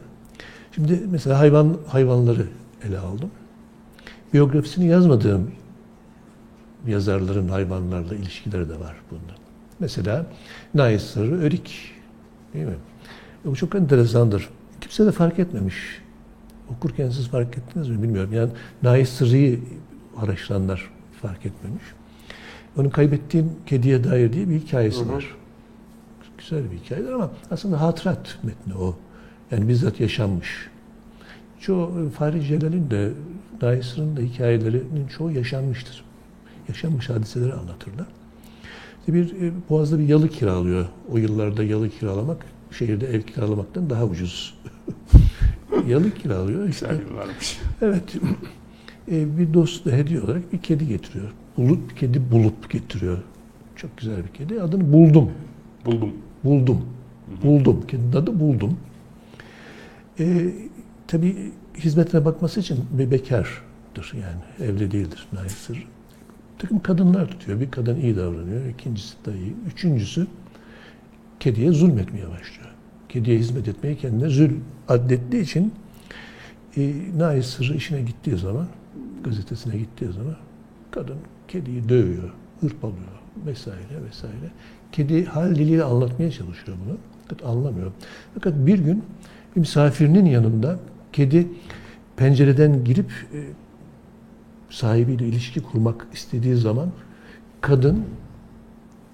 şimdi 0.71 1.01
mesela 1.11 1.39
hayvan 1.39 1.77
hayvanları 1.87 2.45
ele 2.87 2.99
aldım. 2.99 3.31
Biyografisini 4.33 4.87
yazmadığım 4.87 5.51
yazarların 6.87 7.49
hayvanlarla 7.49 8.15
ilişkileri 8.15 8.69
de 8.69 8.79
var 8.79 8.95
bunda. 9.11 9.33
Mesela 9.79 10.25
Nais 10.73 11.03
Sırrı 11.03 11.41
Örik 11.41 11.91
değil 12.53 12.65
mi? 12.65 12.75
E, 13.45 13.49
Bu 13.49 13.55
çok 13.55 13.75
enteresandır. 13.75 14.49
Kimse 14.81 15.05
de 15.05 15.11
fark 15.11 15.39
etmemiş. 15.39 16.01
Okurken 16.69 17.09
siz 17.09 17.27
fark 17.27 17.57
ettiniz 17.57 17.89
mi 17.89 18.03
bilmiyorum. 18.03 18.33
Yani 18.33 18.49
Nais 18.83 19.21
araştıranlar 20.17 20.96
fark 21.27 21.45
etmemiş. 21.45 21.83
Onun 22.77 22.89
kaybettiğim 22.89 23.51
kediye 23.65 24.03
dair 24.03 24.33
diye 24.33 24.49
bir 24.49 24.59
hikayesi 24.59 25.09
var. 25.09 25.35
Güzel 26.37 26.71
bir 26.71 26.77
hikayedir 26.77 27.11
ama 27.11 27.31
aslında 27.51 27.81
hatırat 27.81 28.39
metni 28.43 28.73
o. 28.73 28.95
Yani 29.51 29.67
bizzat 29.67 29.99
yaşanmış. 29.99 30.69
Çoğu 31.59 32.09
Fahri 32.09 32.43
Celal'in 32.43 32.89
de 32.91 33.11
Nais 33.61 33.85
Sırrı'nın 33.85 34.17
da 34.17 34.21
hikayelerinin 34.21 35.07
çoğu 35.17 35.31
yaşanmıştır. 35.31 36.03
Yaşanmış 36.67 37.09
hadiseleri 37.09 37.53
anlatırlar. 37.53 38.07
İşte 38.99 39.13
bir 39.13 39.41
e, 39.41 39.51
Boğaz'da 39.69 39.99
bir 39.99 40.07
yalı 40.07 40.29
kiralıyor. 40.29 40.85
O 41.11 41.17
yıllarda 41.17 41.63
yalı 41.63 41.89
kiralamak 41.89 42.45
şehirde 42.71 43.07
ev 43.07 43.21
kiralamaktan 43.21 43.89
daha 43.89 44.05
ucuz. 44.05 44.57
yalı 45.87 46.11
kiralıyor. 46.11 46.67
İşte 46.67 47.01
yıllarmış. 47.09 47.59
Evet. 47.81 48.15
E, 49.11 49.37
bir 49.37 49.53
dost 49.53 49.85
da 49.85 49.91
hediye 49.91 50.21
olarak 50.21 50.53
bir 50.53 50.57
kedi 50.57 50.87
getiriyor. 50.87 51.31
Bulup 51.57 51.97
kedi 51.97 52.31
bulup 52.31 52.69
getiriyor. 52.69 53.17
Çok 53.75 53.97
güzel 53.97 54.17
bir 54.17 54.33
kedi. 54.33 54.61
Adını 54.61 54.93
buldum. 54.93 55.31
Buldum. 55.85 56.13
Buldum. 56.43 56.85
Buldum. 57.43 57.87
Kedinin 57.87 58.13
adı 58.13 58.39
buldum. 58.39 58.77
E, 60.19 60.53
tabii 61.07 61.51
hizmetine 61.77 62.25
bakması 62.25 62.59
için 62.59 62.85
bir 62.91 63.11
bekardır 63.11 64.13
yani. 64.13 64.69
Evli 64.69 64.91
değildir 64.91 65.27
Naisir. 65.33 65.75
Bir 65.75 66.59
takım 66.59 66.79
kadınlar 66.79 67.31
tutuyor. 67.31 67.59
Bir 67.59 67.71
kadın 67.71 68.01
iyi 68.01 68.15
davranıyor. 68.17 68.65
ikincisi 68.65 69.25
da 69.25 69.35
iyi. 69.35 69.53
Üçüncüsü 69.73 70.27
kediye 71.39 71.71
zulmetmeye 71.71 72.29
başlıyor. 72.29 72.69
Kediye 73.09 73.37
hizmet 73.37 73.67
etmeyi 73.67 73.97
kendine 73.97 74.29
zül 74.29 74.51
addettiği 74.87 75.43
için 75.43 75.73
e, 76.77 76.93
Nais 77.17 77.45
Sırrı 77.45 77.75
işine 77.75 78.01
gittiği 78.01 78.37
zaman, 78.37 78.67
gazetesine 79.23 79.77
gittiği 79.77 80.11
zaman 80.11 80.35
kadın 80.91 81.17
kediyi 81.47 81.89
dövüyor, 81.89 82.33
hırpalıyor 82.61 83.17
vesaire 83.45 84.03
vesaire. 84.07 84.51
Kedi 84.91 85.25
hal 85.25 85.55
diliyle 85.55 85.83
anlatmaya 85.83 86.31
çalışıyor 86.31 86.77
bunu. 86.85 86.97
Fakat 87.23 87.45
anlamıyor. 87.45 87.91
Fakat 88.33 88.53
bir 88.57 88.79
gün 88.79 89.03
bir 89.55 89.59
misafirinin 89.59 90.25
yanında 90.25 90.79
kedi 91.13 91.47
pencereden 92.15 92.83
girip 92.83 93.11
e, 93.33 93.39
sahibiyle 94.69 95.27
ilişki 95.27 95.61
kurmak 95.61 96.07
istediği 96.13 96.55
zaman 96.55 96.91
kadın 97.61 98.05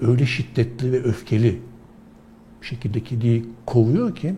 öyle 0.01 0.25
şiddetli 0.25 0.91
ve 0.91 1.03
öfkeli 1.03 1.59
bir 2.61 2.67
şekilde 2.67 3.03
kediyi 3.03 3.45
kovuyor 3.65 4.15
ki 4.15 4.35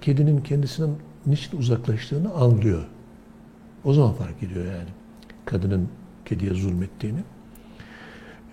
kedinin 0.00 0.40
kendisinden 0.40 0.90
niçin 1.26 1.58
uzaklaştığını 1.58 2.34
anlıyor. 2.34 2.84
O 3.84 3.92
zaman 3.92 4.12
fark 4.12 4.42
ediyor 4.42 4.64
yani 4.64 4.88
kadının 5.44 5.88
kediye 6.24 6.54
zulmettiğini. 6.54 7.20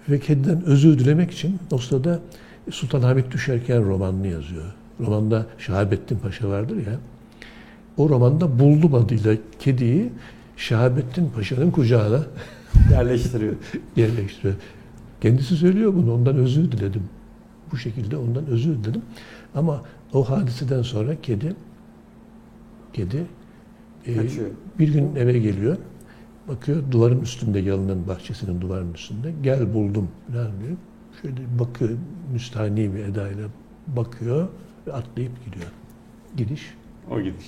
Ve 0.10 0.20
kediden 0.20 0.64
özür 0.64 1.00
dilemek 1.00 1.32
için 1.32 1.60
o 1.72 1.78
sırada 1.78 2.20
Sultanahmet 2.72 3.32
Düşerken 3.32 3.86
romanını 3.86 4.28
yazıyor. 4.28 4.66
Romanda 5.00 5.46
Şahabettin 5.58 6.18
Paşa 6.20 6.50
vardır 6.50 6.78
ya. 6.78 7.00
O 7.98 8.10
romanda 8.10 8.60
buldum 8.60 8.96
adıyla 8.96 9.36
kediyi 9.60 10.10
Şahabettin 10.58 11.30
Paşa'nın 11.36 11.72
kucağına 11.72 12.24
Yerleştiriyor. 12.92 13.56
yerleştiriyor. 13.96 14.56
Kendisi 15.22 15.56
söylüyor 15.56 15.94
bunu. 15.94 16.14
Ondan 16.14 16.36
özür 16.36 16.72
diledim. 16.72 17.04
Bu 17.72 17.78
şekilde 17.78 18.18
ondan 18.18 18.46
özür 18.46 18.84
diledim. 18.84 19.02
Ama 19.56 19.84
o 20.14 20.30
hadiseden 20.30 20.82
sonra 20.82 21.22
kedi 21.22 21.56
kedi 22.94 23.26
e, 24.08 24.16
Kaçıyor. 24.16 24.48
bir 24.80 24.94
gün 24.94 25.16
eve 25.16 25.40
geliyor. 25.40 25.78
Bakıyor 26.48 26.84
duvarın 26.92 27.22
üstünde 27.22 27.60
yalının 27.60 28.08
bahçesinin 28.08 28.62
duvarın 28.62 28.94
üstünde. 28.94 29.34
Gel 29.44 29.74
buldum 29.74 30.08
falan 30.28 30.52
diyor. 30.64 30.78
Şöyle 31.22 31.60
bakıyor 31.60 31.92
müstahni 32.34 32.94
bir 32.94 33.00
edayla 33.00 33.48
bakıyor 33.88 34.48
ve 34.88 34.94
atlayıp 34.94 35.46
gidiyor. 35.46 35.72
Gidiş. 36.38 36.74
O 37.12 37.22
gidiş. 37.22 37.46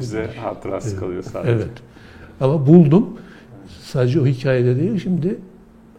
Bize 0.00 0.22
gidiş. 0.22 0.36
hatırası 0.36 0.88
Evet. 0.90 1.00
kalıyor 1.00 1.22
sadece. 1.22 1.50
Evet. 1.52 1.70
Ama 2.40 2.66
buldum. 2.66 3.18
Sadece 3.82 4.20
o 4.20 4.26
hikayede 4.26 4.76
değil. 4.76 4.98
Şimdi 4.98 5.38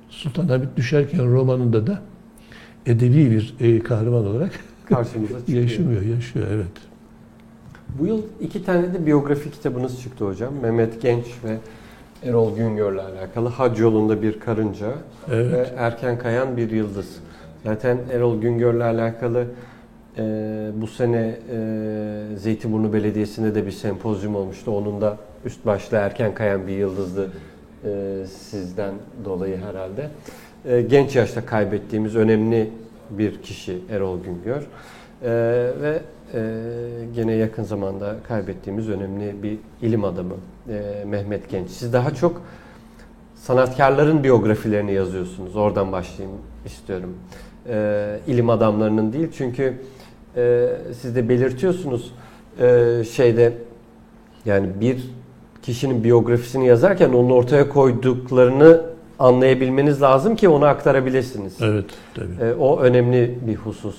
Sultanahmet 0.09 0.77
Düşerken 0.77 1.31
romanında 1.33 1.87
da 1.87 2.01
edebi 2.85 3.31
bir 3.31 3.55
e, 3.59 3.79
kahraman 3.79 4.25
olarak 4.27 4.51
Karşımıza 4.85 5.39
çıkıyor. 5.39 5.61
yaşamıyor, 5.61 6.01
yaşıyor. 6.01 6.47
Evet. 6.51 6.71
Bu 7.99 8.07
yıl 8.07 8.21
iki 8.41 8.65
tane 8.65 8.93
de 8.93 9.05
biyografi 9.05 9.51
kitabınız 9.51 10.01
çıktı 10.01 10.25
hocam. 10.25 10.53
Mehmet 10.61 11.01
Genç 11.01 11.25
ve 11.43 11.57
Erol 12.29 12.55
Güngör'le 12.55 12.97
alakalı. 12.99 13.49
Hac 13.49 13.79
yolunda 13.79 14.21
bir 14.21 14.39
karınca 14.39 14.87
Evet. 15.31 15.51
ve 15.53 15.67
Erken 15.77 16.17
Kayan 16.19 16.57
bir 16.57 16.71
yıldız. 16.71 17.19
Zaten 17.63 17.97
Erol 18.13 18.41
Güngör'le 18.41 18.81
alakalı 18.81 19.45
e, 20.17 20.23
bu 20.75 20.87
sene 20.87 21.35
e, 21.51 22.37
Zeytinburnu 22.37 22.93
Belediyesi'nde 22.93 23.55
de 23.55 23.65
bir 23.65 23.71
sempozyum 23.71 24.35
olmuştu. 24.35 24.71
Onun 24.71 25.01
da 25.01 25.17
üst 25.45 25.65
başlı 25.65 25.97
Erken 25.97 26.33
Kayan 26.33 26.67
bir 26.67 26.73
yıldızdı 26.77 27.31
e, 27.85 27.89
sizden 28.27 28.93
dolayı 29.25 29.57
herhalde. 29.57 30.09
e, 30.65 30.81
genç 30.81 31.15
yaşta 31.15 31.45
kaybettiğimiz 31.45 32.15
önemli 32.15 32.69
bir 33.09 33.41
kişi 33.41 33.79
Erol 33.91 34.17
Güngör. 34.23 34.61
E, 35.23 35.29
ve 35.81 35.99
e, 36.33 36.39
gene 37.15 37.33
yakın 37.33 37.63
zamanda 37.63 38.15
kaybettiğimiz 38.27 38.89
önemli 38.89 39.43
bir 39.43 39.57
ilim 39.81 40.03
adamı 40.03 40.33
e, 40.69 41.05
Mehmet 41.05 41.49
Genç. 41.49 41.69
Siz 41.69 41.93
daha 41.93 42.13
çok 42.13 42.41
sanatkarların 43.35 44.23
biyografilerini 44.23 44.93
yazıyorsunuz. 44.93 45.55
Oradan 45.55 45.91
başlayayım 45.91 46.37
istiyorum. 46.65 47.17
E, 47.69 48.19
ilim 48.27 48.49
adamlarının 48.49 49.13
değil 49.13 49.27
çünkü 49.37 49.73
e, 50.35 50.67
siz 51.01 51.15
de 51.15 51.29
belirtiyorsunuz 51.29 52.13
e, 52.59 53.03
şeyde 53.11 53.53
yani 54.45 54.67
bir 54.81 55.03
kişinin 55.61 56.03
biyografisini 56.03 56.67
yazarken 56.67 57.09
onun 57.09 57.29
ortaya 57.29 57.69
koyduklarını 57.69 58.81
anlayabilmeniz 59.19 60.01
lazım 60.01 60.35
ki 60.35 60.49
onu 60.49 60.65
aktarabilirsiniz. 60.65 61.57
Evet, 61.61 61.85
tabii. 62.15 62.49
E, 62.49 62.53
o 62.53 62.79
önemli 62.79 63.37
bir 63.47 63.55
husus. 63.55 63.95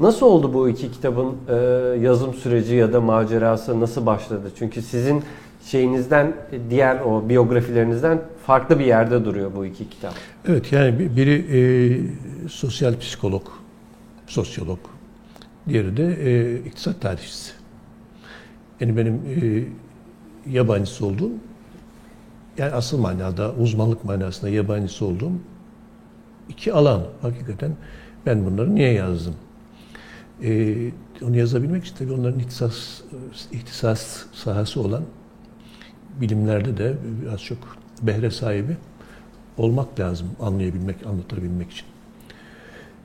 Nasıl 0.00 0.26
oldu 0.26 0.54
bu 0.54 0.68
iki 0.68 0.92
kitabın 0.92 1.34
e, 1.48 1.54
yazım 2.00 2.34
süreci 2.34 2.74
ya 2.74 2.92
da 2.92 3.00
macerası 3.00 3.80
nasıl 3.80 4.06
başladı? 4.06 4.50
Çünkü 4.58 4.82
sizin 4.82 5.22
şeyinizden 5.64 6.32
diğer 6.70 7.00
o 7.00 7.28
biyografilerinizden 7.28 8.22
farklı 8.46 8.78
bir 8.78 8.84
yerde 8.84 9.24
duruyor 9.24 9.50
bu 9.56 9.66
iki 9.66 9.90
kitap. 9.90 10.14
Evet 10.48 10.72
yani 10.72 10.98
bir- 10.98 11.16
biri 11.16 11.46
e, 11.58 11.58
sosyal 12.48 12.98
psikolog, 12.98 13.42
sosyolog. 14.26 14.78
Diğeri 15.68 15.96
de 15.96 16.04
e, 16.30 16.56
iktisat 16.58 17.00
tarihçisi. 17.00 17.52
Yani 18.80 18.96
benim 18.96 19.14
e, 19.14 19.64
yabancısı 20.52 21.06
olduğum, 21.06 21.30
yani 22.58 22.72
asıl 22.72 22.98
manada, 22.98 23.52
uzmanlık 23.52 24.04
manasında 24.04 24.50
yabancısı 24.50 25.04
olduğum 25.06 25.32
iki 26.48 26.72
alan. 26.72 27.02
Hakikaten 27.22 27.72
ben 28.26 28.46
bunları 28.46 28.74
niye 28.74 28.92
yazdım? 28.92 29.34
E, 30.42 30.76
onu 31.22 31.36
yazabilmek 31.36 31.84
için 31.84 31.96
tabii 31.96 32.12
onların 32.12 32.40
ihtisas, 32.40 33.00
ihtisas 33.52 34.24
sahası 34.32 34.80
olan 34.80 35.02
bilimlerde 36.20 36.76
de 36.76 36.96
biraz 37.22 37.42
çok 37.42 37.58
behre 38.02 38.30
sahibi 38.30 38.76
olmak 39.58 40.00
lazım 40.00 40.28
anlayabilmek, 40.40 41.06
anlatabilmek 41.06 41.70
için. 41.70 41.86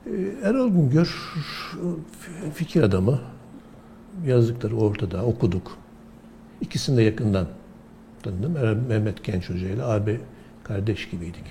Ee, 0.05 0.11
Erol 0.43 0.69
Güngör 0.69 1.33
fikir 2.53 2.83
adamı. 2.83 3.19
Yazdıkları 4.25 4.75
ortada, 4.75 5.25
okuduk. 5.25 5.77
İkisini 6.61 6.97
de 6.97 7.01
yakından 7.01 7.47
tanıdım. 8.23 8.53
Mehmet 8.87 9.23
Genç 9.23 9.49
Hoca 9.49 9.69
ile 9.69 9.83
abi 9.83 10.19
kardeş 10.63 11.09
gibiydik. 11.09 11.43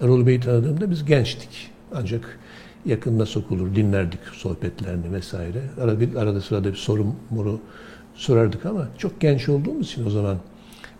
Erol 0.00 0.26
Bey'i 0.26 0.40
tanıdığımda 0.40 0.90
biz 0.90 1.04
gençtik. 1.04 1.70
Ancak 1.94 2.38
yakında 2.86 3.26
sokulur, 3.26 3.74
dinlerdik 3.74 4.20
sohbetlerini 4.32 5.12
vesaire. 5.12 5.62
Arada, 5.80 6.00
bir, 6.00 6.14
arada 6.14 6.40
sırada 6.40 6.68
bir 6.70 6.76
soru 6.76 7.06
moru 7.30 7.60
sorardık 8.14 8.66
ama 8.66 8.88
çok 8.98 9.20
genç 9.20 9.48
olduğumuz 9.48 9.86
için 9.86 10.06
o 10.06 10.10
zaman 10.10 10.36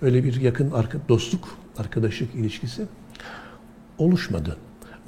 öyle 0.02 0.24
bir 0.24 0.40
yakın 0.40 0.70
arka, 0.70 0.98
dostluk, 1.08 1.48
arkadaşlık 1.78 2.34
ilişkisi 2.34 2.82
oluşmadı. 3.98 4.56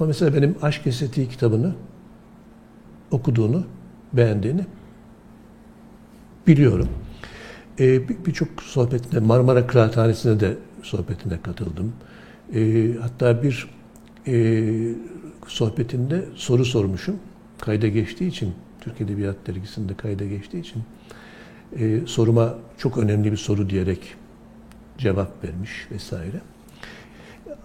Ama 0.00 0.06
mesela 0.06 0.34
benim 0.34 0.56
Aşk 0.62 0.86
Estetiği 0.86 1.28
kitabını 1.28 1.74
okuduğunu, 3.10 3.64
beğendiğini 4.12 4.64
biliyorum. 6.46 6.88
Ee, 7.80 8.08
bir- 8.08 8.16
Birçok 8.26 8.62
sohbetine, 8.62 9.20
Marmara 9.20 9.66
Kıraathanesi'ne 9.66 10.40
de 10.40 10.56
sohbetine 10.82 11.42
katıldım. 11.42 11.92
Ee, 12.54 12.88
hatta 13.00 13.42
bir 13.42 13.68
e, 14.26 14.32
sohbetinde 15.46 16.24
soru 16.34 16.64
sormuşum. 16.64 17.16
Kayda 17.60 17.88
geçtiği 17.88 18.28
için, 18.28 18.54
Türk 18.80 19.00
Edebiyat 19.00 19.36
Dergisi'nde 19.46 19.94
kayda 19.94 20.24
geçtiği 20.24 20.60
için 20.60 20.82
e, 21.78 22.00
soruma 22.06 22.54
çok 22.78 22.98
önemli 22.98 23.32
bir 23.32 23.36
soru 23.36 23.70
diyerek 23.70 24.14
cevap 24.98 25.44
vermiş 25.44 25.70
vesaire. 25.90 26.40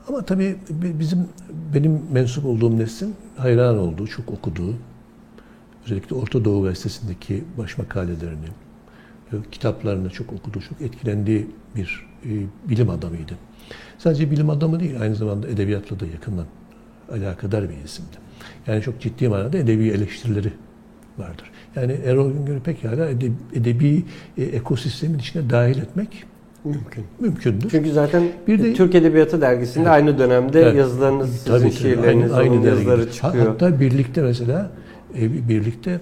Ama 0.08 0.22
tabii 0.22 0.56
bi- 0.70 1.00
bizim 1.00 1.28
benim 1.74 2.02
mensup 2.12 2.46
olduğum 2.46 2.78
neslin 2.78 3.16
hayran 3.38 3.78
olduğu, 3.78 4.08
çok 4.08 4.32
okuduğu, 4.32 4.74
özellikle 5.86 6.16
Orta 6.16 6.46
Doğu 6.46 6.64
Gazetesi'ndeki 6.64 7.44
baş 7.58 7.78
makalelerini, 7.78 8.48
e, 9.34 9.36
kitaplarını 9.52 10.10
çok 10.10 10.34
okuduğu, 10.34 10.62
çok 10.62 10.82
etkilendiği 10.82 11.48
bir 11.76 12.08
e, 12.26 12.30
bilim 12.70 12.90
adamıydı. 12.90 13.34
Sadece 13.98 14.32
bilim 14.32 14.50
adamı 14.50 14.80
değil, 14.80 15.02
aynı 15.02 15.16
zamanda 15.16 15.48
edebiyatla 15.48 16.00
da 16.00 16.06
yakından 16.06 16.46
alakadar 17.12 17.64
bir 17.70 17.76
isimdi. 17.86 18.18
Yani 18.68 18.82
çok 18.82 19.02
ciddi 19.02 19.28
manada 19.30 19.58
edebi 19.58 19.88
eleştirileri 19.88 20.52
vardır. 21.18 21.52
Yani 21.76 21.92
Erol 22.06 22.32
Güngör'ü 22.34 22.60
pekala 22.60 23.10
edebi, 23.10 23.32
edebi 23.54 24.04
e, 24.38 24.44
ekosistemin 24.44 25.20
içine 25.20 25.50
dahil 25.50 25.78
etmek 25.78 26.24
Mümkün. 26.64 27.04
mümkündür. 27.20 27.70
Çünkü 27.70 27.92
zaten 27.92 28.24
Bir 28.48 28.64
de- 28.64 28.74
Türk 28.74 28.96
Edebiyatı 28.96 29.42
Dergisi'nde 29.42 29.84
Evet. 29.84 29.94
aynı 29.94 30.18
dönemde 30.20 30.62
Evet. 30.62 30.76
yazılarınız, 30.76 31.30
sizin 31.32 31.46
Tabii, 31.52 31.62
tabii. 31.62 31.72
şiirleriniz, 31.72 32.32
Aynı- 32.34 32.54
aynı 32.54 32.66
yazıları 32.66 32.98
dergide. 33.00 33.12
Çıkıyor. 33.14 33.48
Hatta 33.48 33.80
birlikte 33.80 34.22
mesela 34.22 34.72
e, 35.20 35.50
birlikte 35.50 36.00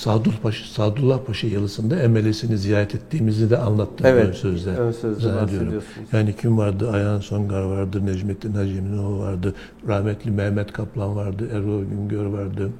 Sadullah 0.00 0.36
Paşa, 0.42 0.64
Sadullah 0.64 1.18
Paşa 1.26 1.46
yalısında 1.46 2.02
emelesini 2.02 2.58
ziyaret 2.58 2.94
ettiğimizi 2.94 3.50
de 3.50 3.58
anlattım 3.58 4.06
Evet, 4.06 4.26
ön 4.26 4.32
sözde. 4.32 4.70
ön 4.70 4.92
sözde 4.92 5.20
zannediyorum. 5.20 5.82
Yani 6.12 6.36
kim 6.36 6.58
vardı? 6.58 6.90
Ayhan 6.90 7.20
Songar 7.20 7.62
vardı, 7.62 8.06
Necmettin 8.06 8.52
Haceminoğlu 8.52 9.18
vardı, 9.18 9.54
rahmetli 9.88 10.30
Mehmet 10.30 10.72
Kaplan 10.72 11.16
vardı, 11.16 11.48
Erol 11.52 11.84
Güngör 11.84 12.24
vardı. 12.26 12.70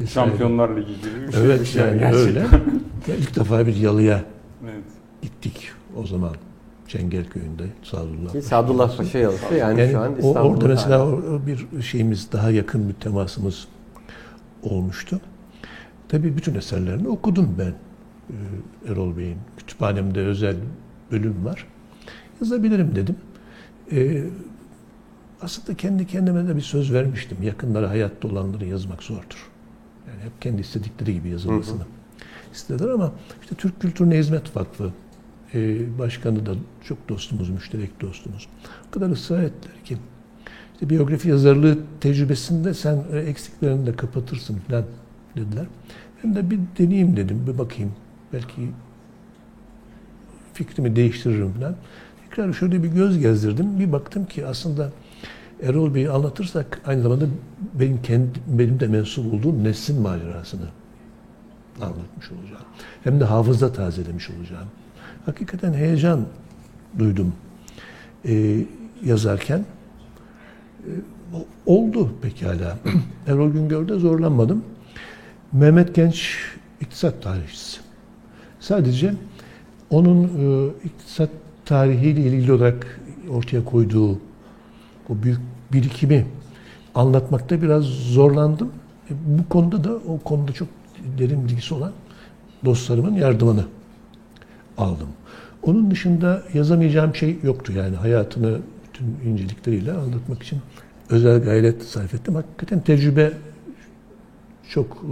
vesaire. 0.00 0.28
Şampiyonlar 0.30 0.76
Ligi 0.76 0.86
gibi 0.86 1.26
bir 1.28 1.32
şey. 1.32 1.42
Evet 1.44 1.74
yani 1.76 1.98
gerçekten. 1.98 2.26
öyle. 2.28 2.40
Ya 3.08 3.14
ilk 3.18 3.36
defa 3.36 3.66
bir 3.66 3.76
yalıya 3.76 4.24
Evet. 4.64 4.84
gittik 5.22 5.68
o 5.96 6.06
zaman. 6.06 6.32
Çengelköy'ünde 6.88 7.64
Sadullah 7.82 8.32
Ki 8.32 8.32
Paşa 8.38 8.42
Sadullah 8.48 8.78
yalısı. 8.78 8.96
Paşa 8.96 9.18
yalısı 9.18 9.54
yani, 9.54 9.80
Yani 9.80 9.92
şu 9.92 9.98
an 10.00 10.12
İstanbul'da. 10.12 10.42
orada 10.42 10.68
mesela 10.68 11.06
bir 11.46 11.82
şeyimiz 11.82 12.32
daha 12.32 12.50
yakın 12.50 12.88
bir 12.88 12.94
temasımız 12.94 13.68
olmuştu. 14.62 15.20
Tabii 16.14 16.36
bütün 16.36 16.54
eserlerini 16.54 17.08
okudum 17.08 17.56
ben 17.58 17.74
e, 18.30 18.92
Erol 18.92 19.16
Bey'in. 19.16 19.38
Kütüphanemde 19.56 20.20
özel 20.20 20.56
bölüm 21.10 21.44
var. 21.44 21.66
Yazabilirim 22.40 22.94
dedim. 22.94 23.16
E, 23.92 24.24
aslında 25.40 25.76
kendi 25.76 26.06
kendime 26.06 26.48
de 26.48 26.56
bir 26.56 26.60
söz 26.60 26.92
vermiştim. 26.92 27.38
Yakınları 27.42 27.86
hayatta 27.86 28.28
olanları 28.28 28.66
yazmak 28.66 29.02
zordur. 29.02 29.50
Yani 30.08 30.22
hep 30.22 30.42
kendi 30.42 30.60
istedikleri 30.60 31.14
gibi 31.14 31.28
yazılmasını 31.28 31.82
istediler 32.52 32.88
ama 32.88 33.12
işte 33.42 33.54
Türk 33.54 33.80
Kültürüne 33.80 34.18
Hizmet 34.18 34.56
Vakfı 34.56 34.92
e, 35.54 35.98
başkanı 35.98 36.46
da 36.46 36.54
çok 36.84 37.08
dostumuz, 37.08 37.50
müşterek 37.50 38.00
dostumuz. 38.00 38.48
O 38.88 38.90
kadar 38.90 39.10
ısrar 39.10 39.42
ettiler 39.42 39.84
ki 39.84 39.96
işte 40.74 40.90
biyografi 40.90 41.28
yazarlığı 41.28 41.78
tecrübesinde 42.00 42.74
sen 42.74 43.04
eksiklerini 43.26 43.86
de 43.86 43.92
kapatırsın 43.92 44.58
falan 44.68 44.84
dediler. 45.36 45.66
Ben 46.24 46.34
de 46.34 46.50
bir 46.50 46.58
deneyeyim 46.78 47.16
dedim, 47.16 47.44
bir 47.46 47.58
bakayım. 47.58 47.92
Belki 48.32 48.70
fikrimi 50.54 50.96
değiştiririm 50.96 51.52
falan. 51.52 51.76
Tekrar 52.22 52.52
şöyle 52.52 52.82
bir 52.82 52.88
göz 52.88 53.18
gezdirdim. 53.18 53.80
Bir 53.80 53.92
baktım 53.92 54.26
ki 54.26 54.46
aslında 54.46 54.90
Erol 55.62 55.94
Bey'i 55.94 56.10
anlatırsak 56.10 56.80
aynı 56.86 57.02
zamanda 57.02 57.24
benim 57.74 58.02
kendi 58.02 58.28
benim 58.46 58.80
de 58.80 58.86
mensup 58.86 59.34
olduğum 59.34 59.64
neslin 59.64 60.00
macerasını 60.00 60.68
anlatmış 61.80 62.32
olacağım. 62.32 62.64
Hem 63.04 63.20
de 63.20 63.24
hafıza 63.24 63.72
tazelemiş 63.72 64.30
olacağım. 64.30 64.68
Hakikaten 65.26 65.72
heyecan 65.72 66.26
duydum 66.98 67.32
ee, 68.24 68.64
yazarken. 69.04 69.64
Ee, 70.86 70.90
oldu 71.66 72.12
pekala. 72.22 72.78
Erol 73.26 73.52
Güngör'de 73.52 73.98
zorlanmadım. 73.98 74.64
Mehmet 75.54 75.94
Genç 75.94 76.36
iktisat 76.80 77.22
tarihçisi. 77.22 77.80
Sadece 78.60 79.14
onun 79.90 80.24
e, 80.24 80.72
iktisat 80.84 81.30
tarihiyle 81.64 82.20
ilgili 82.20 82.52
olarak 82.52 83.00
ortaya 83.30 83.64
koyduğu 83.64 84.12
o 85.08 85.22
büyük 85.22 85.40
birikimi 85.72 86.26
anlatmakta 86.94 87.62
biraz 87.62 87.84
zorlandım. 87.84 88.72
E, 89.10 89.12
Bu 89.26 89.48
konuda 89.48 89.84
da 89.84 89.92
o 89.94 90.18
konuda 90.18 90.52
çok 90.52 90.68
derin 91.18 91.44
bilgisi 91.48 91.74
olan 91.74 91.92
dostlarımın 92.64 93.14
yardımını 93.14 93.64
aldım. 94.78 95.08
Onun 95.62 95.90
dışında 95.90 96.42
yazamayacağım 96.54 97.14
şey 97.14 97.38
yoktu 97.42 97.72
yani 97.72 97.96
hayatını 97.96 98.58
bütün 98.84 99.30
incelikleriyle 99.30 99.92
anlatmak 99.92 100.42
için 100.42 100.58
özel 101.10 101.42
gayret 101.42 101.82
sarf 101.82 102.14
ettim. 102.14 102.34
Hakikaten 102.34 102.80
tecrübe 102.80 103.32
çok 104.68 105.04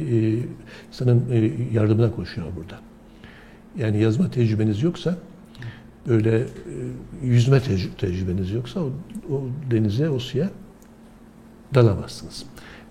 insanın 0.00 1.24
e, 1.30 1.50
yardımına 1.72 2.12
koşuyor 2.12 2.46
burada. 2.56 2.80
Yani 3.78 4.02
yazma 4.02 4.30
tecrübeniz 4.30 4.82
yoksa 4.82 5.16
böyle 6.08 6.38
e, 6.38 6.46
yüzme 7.22 7.56
tec- 7.56 7.96
tecrübeniz 7.98 8.50
yoksa 8.50 8.80
o, 8.80 8.90
o 9.32 9.42
denize, 9.70 10.10
o 10.10 10.18
suya 10.18 10.50
dalamazsınız. 11.74 12.44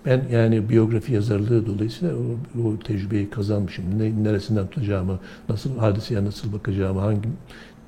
Ben 0.06 0.24
yani 0.30 0.68
biyografi 0.68 1.12
yazarlığı 1.12 1.66
dolayısıyla 1.66 2.14
o, 2.16 2.62
o 2.68 2.78
tecrübeyi 2.78 3.30
kazanmışım. 3.30 3.98
Ne, 3.98 4.24
neresinden 4.24 4.66
tutacağımı, 4.66 5.18
nasıl 5.48 5.78
hadiseye 5.78 6.24
nasıl 6.24 6.52
bakacağımı, 6.52 7.00
hangi 7.00 7.28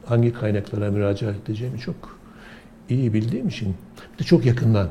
hangi 0.04 0.32
kaynaklara 0.32 0.90
müracaat 0.90 1.34
edeceğimi 1.44 1.78
çok 1.78 2.18
iyi 2.88 3.12
bildiğim 3.14 3.48
için, 3.48 3.74
bir 4.14 4.18
de 4.18 4.24
çok 4.24 4.46
yakından 4.46 4.88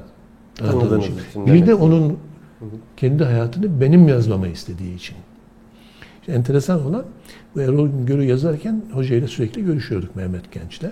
tanıdığım 0.55 0.99
için. 0.99 1.15
Bir 1.35 1.67
de 1.67 1.75
onun 1.75 2.17
kendi 2.97 3.23
hayatını 3.23 3.81
benim 3.81 4.07
yazmamı 4.07 4.47
istediği 4.47 4.95
için. 4.95 5.15
İşte 6.19 6.31
enteresan 6.31 6.85
olan 6.85 7.05
bu 7.55 7.61
Erol 7.61 7.87
Güngör'ü 7.87 8.23
yazarken 8.23 8.81
hocayla 8.93 9.27
sürekli 9.27 9.65
görüşüyorduk 9.65 10.15
Mehmet 10.15 10.51
Genç'le. 10.51 10.91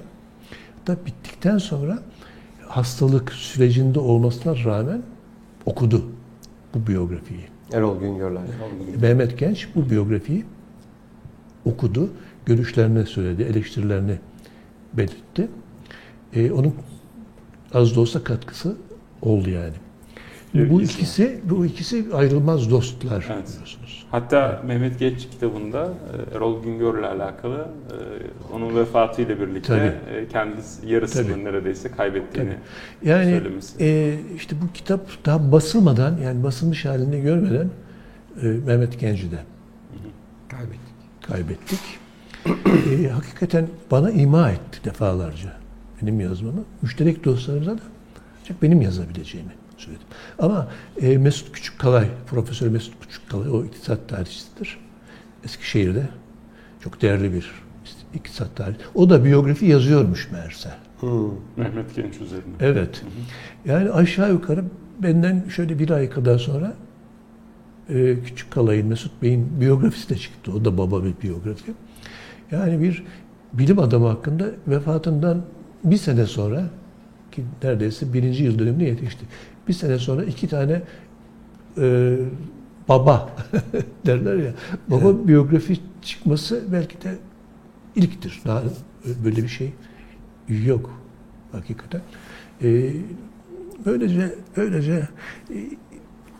Hatta 0.77 1.05
bittikten 1.05 1.57
sonra 1.57 1.99
hastalık 2.67 3.31
sürecinde 3.31 3.99
olmasına 3.99 4.63
rağmen 4.63 5.01
okudu 5.65 6.05
bu 6.73 6.87
biyografiyi. 6.87 7.47
Erol 7.73 7.99
Güngörler. 7.99 8.43
Mehmet 9.01 9.39
Genç 9.39 9.67
bu 9.75 9.89
biyografiyi 9.89 10.45
okudu, 11.65 12.09
görüşlerini 12.45 13.05
söyledi, 13.05 13.43
eleştirilerini 13.43 14.19
belirtti. 14.93 15.47
Ee, 16.33 16.51
onun 16.51 16.75
az 17.73 17.95
da 17.95 17.99
olsa 17.99 18.23
katkısı 18.23 18.75
oldu 19.21 19.49
yani. 19.49 19.73
Evet, 20.55 20.71
bu 20.71 20.81
ikisi 20.81 21.39
bu 21.43 21.65
ikisi 21.65 22.05
ayrılmaz 22.13 22.69
dostlar 22.71 23.25
Evet. 23.29 23.45
biliyorsunuz. 23.47 24.05
Hatta 24.11 24.61
Mehmet 24.67 24.99
Geç 24.99 25.27
kitabında 25.31 25.93
e, 26.33 26.35
Erol 26.37 26.63
Güngör'le 26.63 27.03
alakalı 27.03 27.57
e, 27.59 27.95
onun 28.55 28.75
vefatıyla 28.75 29.39
birlikte 29.39 29.67
Tabii. 29.67 30.15
e, 30.17 30.27
kendisi 30.27 30.87
yarısını 30.89 31.31
Tabii. 31.33 31.43
neredeyse 31.45 31.91
kaybettiğini 31.91 32.53
Yani 33.03 33.25
söylemesi. 33.25 33.83
e, 33.83 34.15
işte 34.35 34.55
bu 34.61 34.73
kitap 34.73 35.01
daha 35.25 35.51
basılmadan 35.51 36.17
yani 36.17 36.43
basılmış 36.43 36.85
halini 36.85 37.21
görmeden 37.21 37.69
e, 38.41 38.45
Mehmet 38.47 38.99
Genç'i 38.99 39.31
de 39.31 39.39
Kaybettik. 40.49 41.21
kaybettik. 41.27 41.79
E, 43.05 43.07
hakikaten 43.09 43.67
bana 43.91 44.11
ima 44.11 44.51
etti 44.51 44.79
defalarca 44.85 45.49
benim 46.01 46.19
yazmamı. 46.19 46.63
Müşterek 46.81 47.25
dostlarımıza 47.25 47.71
da 47.71 47.81
ancak 48.41 48.61
benim 48.61 48.81
yazabileceğimi 48.81 49.51
söyledim. 49.77 50.07
Ama 50.39 50.67
e, 51.01 51.17
Mesut 51.17 51.51
Küçükkalay, 51.51 52.07
Profesör 52.27 52.67
Mesut 52.67 52.93
Küçükkalay 53.01 53.49
o 53.49 53.65
iktisat 53.65 54.09
tarihçisidir. 54.09 54.77
Eskişehir'de 55.43 56.09
çok 56.83 57.01
değerli 57.01 57.33
bir 57.33 57.51
iktisat 58.13 58.55
tarihi. 58.55 58.77
O 58.95 59.09
da 59.09 59.25
biyografi 59.25 59.65
yazıyormuş 59.65 60.31
meğerse. 60.31 60.69
Hmm. 60.99 61.31
Mehmet 61.57 61.95
Genç 61.95 62.21
üzerine. 62.21 62.53
Evet. 62.59 63.03
Yani 63.65 63.91
aşağı 63.91 64.31
yukarı 64.31 64.63
benden 64.99 65.43
şöyle 65.49 65.79
bir 65.79 65.89
ay 65.89 66.09
kadar 66.09 66.39
sonra 66.39 66.73
e, 67.89 68.15
Küçük 68.25 68.51
Kalay'ın, 68.51 68.87
Mesut 68.87 69.21
Bey'in 69.21 69.61
biyografisi 69.61 70.09
de 70.09 70.17
çıktı. 70.17 70.51
O 70.51 70.65
da 70.65 70.77
baba 70.77 71.03
bir 71.03 71.13
biyografi. 71.23 71.73
Yani 72.51 72.81
bir 72.81 73.03
bilim 73.53 73.79
adamı 73.79 74.07
hakkında 74.07 74.45
vefatından 74.67 75.41
bir 75.83 75.97
sene 75.97 76.25
sonra 76.25 76.69
ki 77.31 77.43
neredeyse 77.63 78.13
birinci 78.13 78.43
yıl 78.43 78.59
dönümüne 78.59 78.83
yetişti. 78.83 79.25
Bir 79.67 79.73
sene 79.73 79.99
sonra 79.99 80.23
iki 80.23 80.47
tane 80.47 80.81
e, 81.77 82.15
baba 82.89 83.29
derler 84.05 84.35
ya. 84.35 84.51
Baba 84.87 85.27
biyografi 85.27 85.79
çıkması 86.01 86.63
belki 86.71 87.01
de 87.01 87.15
ilktir. 87.95 88.41
Daha 88.45 88.63
böyle 89.25 89.43
bir 89.43 89.47
şey 89.47 89.73
yok 90.49 90.99
hakikaten. 91.51 92.01
Ee, 92.63 92.91
böylece 93.85 94.35
böylece 94.57 95.07
e, 95.49 95.57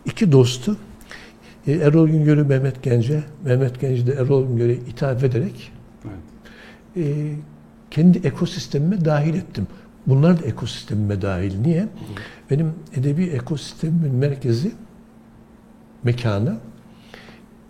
iki 0.04 0.32
dostu 0.32 0.76
e, 1.66 1.72
Erol 1.72 2.08
Güngör'ü 2.08 2.44
Mehmet 2.44 2.82
Gence, 2.82 3.22
Mehmet 3.44 3.80
Genci 3.80 4.06
de 4.06 4.12
Erol 4.12 4.46
Güngör'e 4.48 4.72
ithaf 4.74 5.24
ederek 5.24 5.72
Evet. 6.04 7.06
e, 7.06 7.32
kendi 7.90 8.18
ekosistemime 8.18 9.04
dahil 9.04 9.34
ettim. 9.34 9.66
Bunlar 10.06 10.42
da 10.42 10.46
ekosistemime 10.46 11.22
dahil. 11.22 11.58
Niye? 11.60 11.88
Benim 12.50 12.72
edebi 12.96 13.24
ekosistemimin 13.24 14.14
merkezi, 14.14 14.72
mekanı 16.04 16.56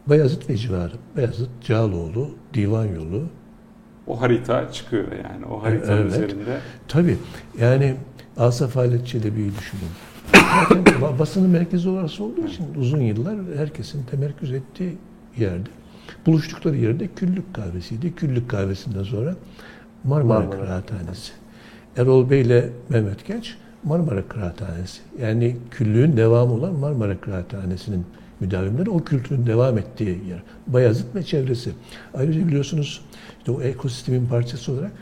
Bayazıt 0.06 0.50
ve 0.50 0.56
civarı. 0.56 0.92
Bayazıt, 1.16 1.48
Cağaloğlu, 1.64 2.30
Divan 2.54 2.84
Yolu, 2.86 3.22
O 4.06 4.20
harita 4.20 4.72
çıkıyor 4.72 5.04
yani. 5.12 5.46
O 5.46 5.62
haritanın 5.62 6.02
Evet. 6.02 6.12
üzerinde. 6.12 6.58
Tabii. 6.88 7.16
Yani 7.60 7.96
Asaf 8.36 8.76
Halet 8.76 9.06
Çelebi'yi 9.06 9.50
düşünün. 9.58 9.90
Zaten 10.34 10.84
ba- 11.00 11.18
basının 11.18 11.50
merkezi 11.50 11.88
orası 11.88 12.24
olduğu 12.24 12.46
için 12.46 12.66
uzun 12.78 13.00
yıllar 13.00 13.36
herkesin 13.56 14.04
temerküz 14.10 14.52
ettiği 14.52 14.96
yerde. 15.38 15.68
Buluştukları 16.26 16.76
yerde 16.76 17.08
Küllük 17.16 17.54
Kahvesi'ydi. 17.54 18.14
Küllük 18.14 18.50
Kahvesi'nden 18.50 19.02
sonra 19.02 19.36
Marmara, 20.04 20.38
Marmara. 20.40 20.60
Kıraathanesi. 20.60 21.32
Erol 21.96 22.30
Bey 22.30 22.40
ile 22.40 22.68
Mehmet 22.88 23.26
Genç 23.26 23.56
Marmara 23.84 24.28
Kıraathanesi. 24.28 25.00
Yani 25.20 25.56
küllüğün 25.70 26.16
devamı 26.16 26.52
olan 26.52 26.74
Marmara 26.74 27.20
Kıraathanesi'nin 27.20 28.06
müdavimleri 28.40 28.90
o 28.90 29.04
kültürün 29.04 29.46
devam 29.46 29.78
ettiği 29.78 30.08
yer. 30.28 30.42
Bayazıt 30.66 31.14
ve 31.14 31.22
çevresi. 31.22 31.72
Ayrıca 32.14 32.46
biliyorsunuz 32.46 33.04
işte 33.38 33.52
o 33.52 33.62
ekosistemin 33.62 34.26
parçası 34.26 34.72
olarak 34.72 34.92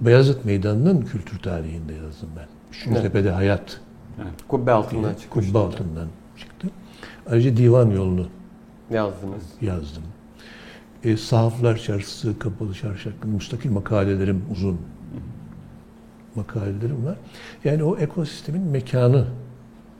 Beyazıt 0.00 0.44
Meydanı'nın 0.44 1.00
kültür 1.02 1.38
tarihinde 1.38 1.92
yazdım 1.94 2.28
ben. 2.36 2.46
Üçüncütepe'de 2.72 3.30
hayat 3.30 3.80
Kubbe 4.48 4.72
altından 4.72 5.14
çıkmış. 5.14 5.46
kubbe 5.46 5.58
altından 5.58 6.08
çıktı. 6.38 6.68
Ayrıca 7.30 7.56
divan 7.56 7.90
yolunu 7.90 8.26
Yazdınız. 8.90 9.42
yazdım. 9.60 10.02
E, 11.04 11.16
Sahaflar 11.16 11.76
Çarşısı, 11.76 12.38
Kapalı 12.38 12.74
Çarşı 12.74 13.10
hakkında 13.10 13.34
müstakil 13.34 13.70
makalelerim 13.70 14.44
uzun 14.52 14.78
makalelerim 16.34 17.06
var. 17.06 17.16
Yani 17.64 17.84
o 17.84 17.96
ekosistemin 17.98 18.62
mekanı 18.62 19.26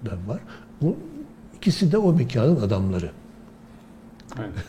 da 0.04 0.10
var. 0.26 0.40
Bu 0.82 0.96
ikisi 1.56 1.92
de 1.92 1.98
o 1.98 2.12
mekanın 2.12 2.56
adamları. 2.60 3.10
Evet. 4.38 4.50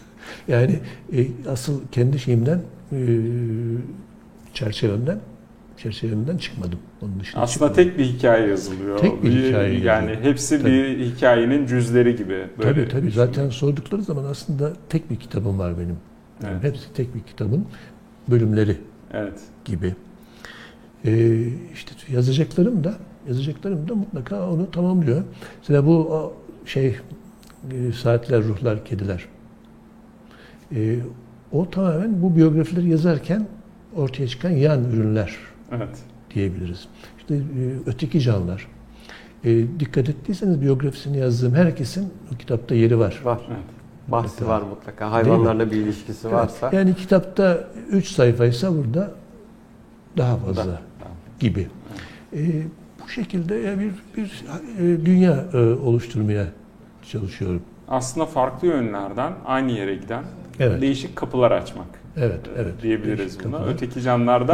Yani 0.47 0.79
e, 1.13 1.27
asıl 1.49 1.81
kendi 1.91 2.19
şeyimden 2.19 2.61
e, 2.91 2.97
çerçevemden 4.53 5.19
çerçevemden 5.77 6.37
çıkmadım. 6.37 6.79
Onun 7.01 7.19
dışında 7.19 7.41
Aslında 7.41 7.67
çıkmadım. 7.67 7.75
tek 7.91 7.97
bir 7.99 8.05
hikaye 8.05 8.47
yazılıyor. 8.47 8.99
Tek 8.99 9.23
bir 9.23 9.31
hikaye 9.31 9.79
Yani 9.79 10.17
hepsi 10.21 10.59
Tabii. 10.61 10.71
bir 10.71 10.99
hikayenin 11.05 11.65
cüzleri 11.65 12.15
gibi. 12.15 12.47
Böyle 12.57 12.69
Tabii 12.73 12.87
tabii. 12.87 13.07
düşünün. 13.07 13.25
Zaten 13.25 13.49
sordukları 13.49 14.01
zaman 14.01 14.23
aslında 14.23 14.73
tek 14.89 15.09
bir 15.09 15.15
kitabım 15.15 15.59
var 15.59 15.77
benim. 15.77 15.97
Yani 16.43 16.51
Evet. 16.53 16.63
Hepsi 16.63 16.93
tek 16.93 17.15
bir 17.15 17.19
kitabın 17.19 17.65
bölümleri 18.27 18.77
Evet. 19.13 19.39
gibi. 19.65 19.95
Ee, 21.05 21.47
işte 21.73 21.91
yazacaklarım 22.13 22.83
da 22.83 22.93
yazacaklarım 23.27 23.89
da 23.89 23.95
mutlaka 23.95 24.49
onu 24.51 24.71
tamamlıyor. 24.71 25.23
Mesela 25.59 25.85
bu 25.85 26.33
şey 26.65 26.95
e, 27.71 27.91
saatler, 27.91 28.43
ruhlar, 28.43 28.85
kediler. 28.85 29.25
Ee, 30.75 30.99
o 31.51 31.69
tamamen 31.69 32.21
bu 32.21 32.35
biyografileri 32.35 32.89
yazarken 32.89 33.47
ortaya 33.95 34.27
çıkan 34.27 34.49
yan 34.49 34.83
ürünler 34.83 35.35
Evet. 35.71 35.97
diyebiliriz. 36.35 36.87
İşte 37.17 37.35
e, 37.35 37.39
öteki 37.85 38.19
canlılar. 38.21 38.67
E, 39.43 39.79
dikkat 39.79 40.09
ettiyseniz 40.09 40.61
biyografisini 40.61 41.17
yazdığım 41.17 41.55
herkesin 41.55 42.13
o 42.33 42.37
kitapta 42.37 42.75
yeri 42.75 42.99
var. 42.99 43.21
Var. 43.23 43.39
Evet. 43.47 43.59
Bahsi 44.07 44.47
var 44.47 44.61
mutlaka. 44.61 45.11
Hayvanlarla 45.11 45.71
bir 45.71 45.77
ilişkisi 45.77 46.31
varsa. 46.31 46.69
Yani 46.73 46.95
kitapta 46.95 47.67
3 47.91 48.07
sayfaysa 48.07 48.75
burada 48.77 49.11
daha 50.17 50.37
fazla 50.37 50.65
Da- 50.65 50.81
gibi. 51.41 51.67
E, 52.33 52.39
bu 53.03 53.09
şekilde 53.09 53.79
bir 53.79 53.91
bir 54.17 54.43
e, 54.79 55.05
dünya 55.05 55.45
e, 55.53 55.57
oluşturmaya 55.57 56.45
çalışıyorum. 57.11 57.61
Aslında 57.87 58.25
farklı 58.25 58.67
yönlerden 58.67 59.33
aynı 59.45 59.71
yere 59.71 59.95
giden 59.95 60.23
Evet. 60.59 60.81
değişik 60.81 61.15
kapılar 61.15 61.51
açmak. 61.51 61.87
Evet, 62.17 62.39
evet. 62.57 62.73
diyebiliriz 62.81 63.39
buna. 63.43 63.51
kapılar. 63.57 63.73
Öteki 63.73 64.01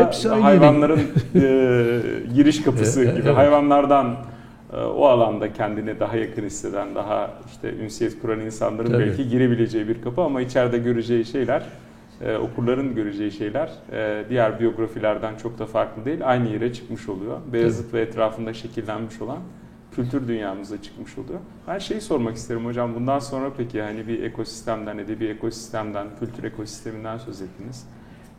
Hepsi 0.05 0.31
aynı 0.31 0.41
hayvanların 0.43 0.99
e, 1.35 1.41
giriş 2.35 2.61
kapısı 2.61 3.01
Evet, 3.03 3.15
gibi. 3.17 3.25
evet. 3.27 3.37
Hayvanlardan 3.37 4.15
e, 4.73 4.77
o 4.77 5.05
alanda 5.05 5.53
kendini 5.53 5.99
daha 5.99 6.15
yakın 6.17 6.43
hisseden, 6.43 6.95
daha 6.95 7.31
işte 7.51 7.73
ünsiyet 7.73 8.21
kuran 8.21 8.39
insanların 8.39 8.91
Tabii. 8.91 9.03
belki 9.07 9.29
girebileceği 9.29 9.87
bir 9.87 10.01
kapı 10.01 10.21
ama 10.21 10.41
içeride 10.41 10.77
göreceği 10.77 11.25
şeyler, 11.25 11.63
e, 12.21 12.37
okurların 12.37 12.95
göreceği 12.95 13.31
şeyler 13.31 13.71
e, 13.91 14.25
diğer 14.29 14.59
biyografilerden 14.59 15.35
çok 15.35 15.59
da 15.59 15.65
farklı 15.65 16.05
değil. 16.05 16.19
Aynı 16.23 16.49
yere 16.49 16.73
çıkmış 16.73 17.09
oluyor. 17.09 17.37
Beyazıt 17.53 17.93
ve 17.93 18.01
etrafında 18.01 18.53
şekillenmiş 18.53 19.21
olan 19.21 19.39
kültür 19.91 20.27
dünyamıza 20.27 20.81
çıkmış 20.81 21.17
oluyor. 21.17 21.39
Ben 21.67 21.77
şeyi 21.77 22.01
sormak 22.01 22.35
isterim 22.35 22.65
hocam. 22.65 22.95
Bundan 22.95 23.19
sonra 23.19 23.51
peki 23.57 23.81
hani 23.81 24.07
bir 24.07 24.23
ekosistemden, 24.23 24.97
edebi 24.97 25.25
ekosistemden, 25.25 26.07
kültür 26.19 26.43
ekosisteminden 26.43 27.17
söz 27.17 27.41
ettiniz. 27.41 27.87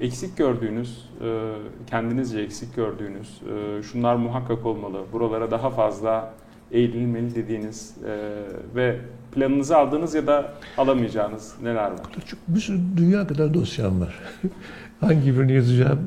Eksik 0.00 0.36
gördüğünüz, 0.36 1.10
e, 1.20 1.52
kendinizce 1.86 2.40
eksik 2.40 2.76
gördüğünüz, 2.76 3.42
e, 3.42 3.82
şunlar 3.82 4.14
muhakkak 4.14 4.66
olmalı. 4.66 5.04
Buralara 5.12 5.50
daha 5.50 5.70
fazla 5.70 6.34
eğilinmeli 6.72 7.34
dediğiniz 7.34 7.94
e, 8.06 8.34
ve 8.74 8.96
planınızı 9.34 9.76
aldığınız 9.76 10.14
ya 10.14 10.26
da 10.26 10.52
alamayacağınız 10.78 11.54
neler 11.62 11.90
var? 11.90 12.00
Çok, 12.26 12.40
bir 12.48 12.60
sürü 12.60 12.78
dünya 12.96 13.26
kadar 13.26 13.54
dosyam 13.54 14.00
var. 14.00 14.18
hangi 15.00 15.38
birini 15.38 15.52
yazacağım? 15.52 16.00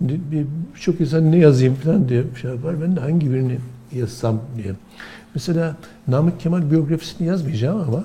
Birçok 0.00 1.00
insan 1.00 1.32
ne 1.32 1.38
yazayım 1.38 1.74
falan 1.74 2.08
diye 2.08 2.24
bir 2.34 2.40
şey 2.40 2.50
yapar. 2.50 2.82
Ben 2.82 2.96
de 2.96 3.00
hangi 3.00 3.32
birini 3.32 3.58
yazsam 3.92 4.40
diye. 4.56 4.74
Mesela 5.34 5.76
Namık 6.08 6.40
Kemal 6.40 6.70
biyografisini 6.70 7.28
yazmayacağım 7.28 7.80
ama 7.80 8.04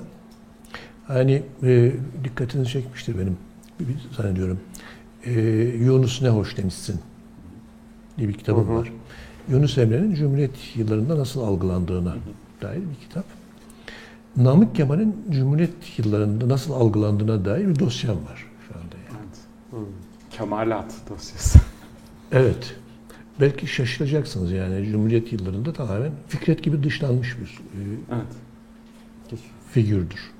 hani 1.06 1.42
e, 1.62 1.92
dikkatinizi 2.24 2.70
çekmiştir 2.70 3.18
benim 3.18 3.36
zannediyorum. 4.16 4.60
E, 5.24 5.32
Yunus 5.84 6.22
ne 6.22 6.28
hoş 6.28 6.56
demişsin 6.56 7.00
diye 8.18 8.28
bir 8.28 8.34
kitabım 8.34 8.68
hı 8.68 8.72
hı. 8.72 8.76
var. 8.76 8.92
Yunus 9.50 9.78
Emre'nin 9.78 10.14
Cumhuriyet 10.14 10.76
yıllarında 10.76 11.18
nasıl 11.18 11.40
algılandığına 11.40 12.14
dair 12.62 12.80
bir 12.80 13.08
kitap. 13.08 13.24
Namık 14.36 14.74
Kemal'in 14.74 15.16
Cumhuriyet 15.30 15.98
yıllarında 15.98 16.48
nasıl 16.48 16.72
algılandığına 16.72 17.44
dair 17.44 17.68
bir 17.68 17.78
dosyam 17.78 18.16
var 18.16 18.46
şu 18.68 18.74
anda. 18.74 18.96
Yani. 18.96 19.18
Evet. 19.20 19.38
Hmm. 19.70 19.86
Kemalat 20.30 20.94
dosyası. 21.08 21.58
Evet. 22.32 22.76
Belki 23.40 23.66
şaşıracaksınız 23.66 24.52
yani 24.52 24.86
Cumhuriyet 24.86 25.32
yıllarında 25.32 25.72
tamamen 25.72 26.12
Fikret 26.28 26.62
gibi 26.62 26.82
dışlanmış 26.82 27.36
bir 27.38 27.48
e, 27.48 27.82
evet. 28.12 29.40
figürdür. 29.70 30.30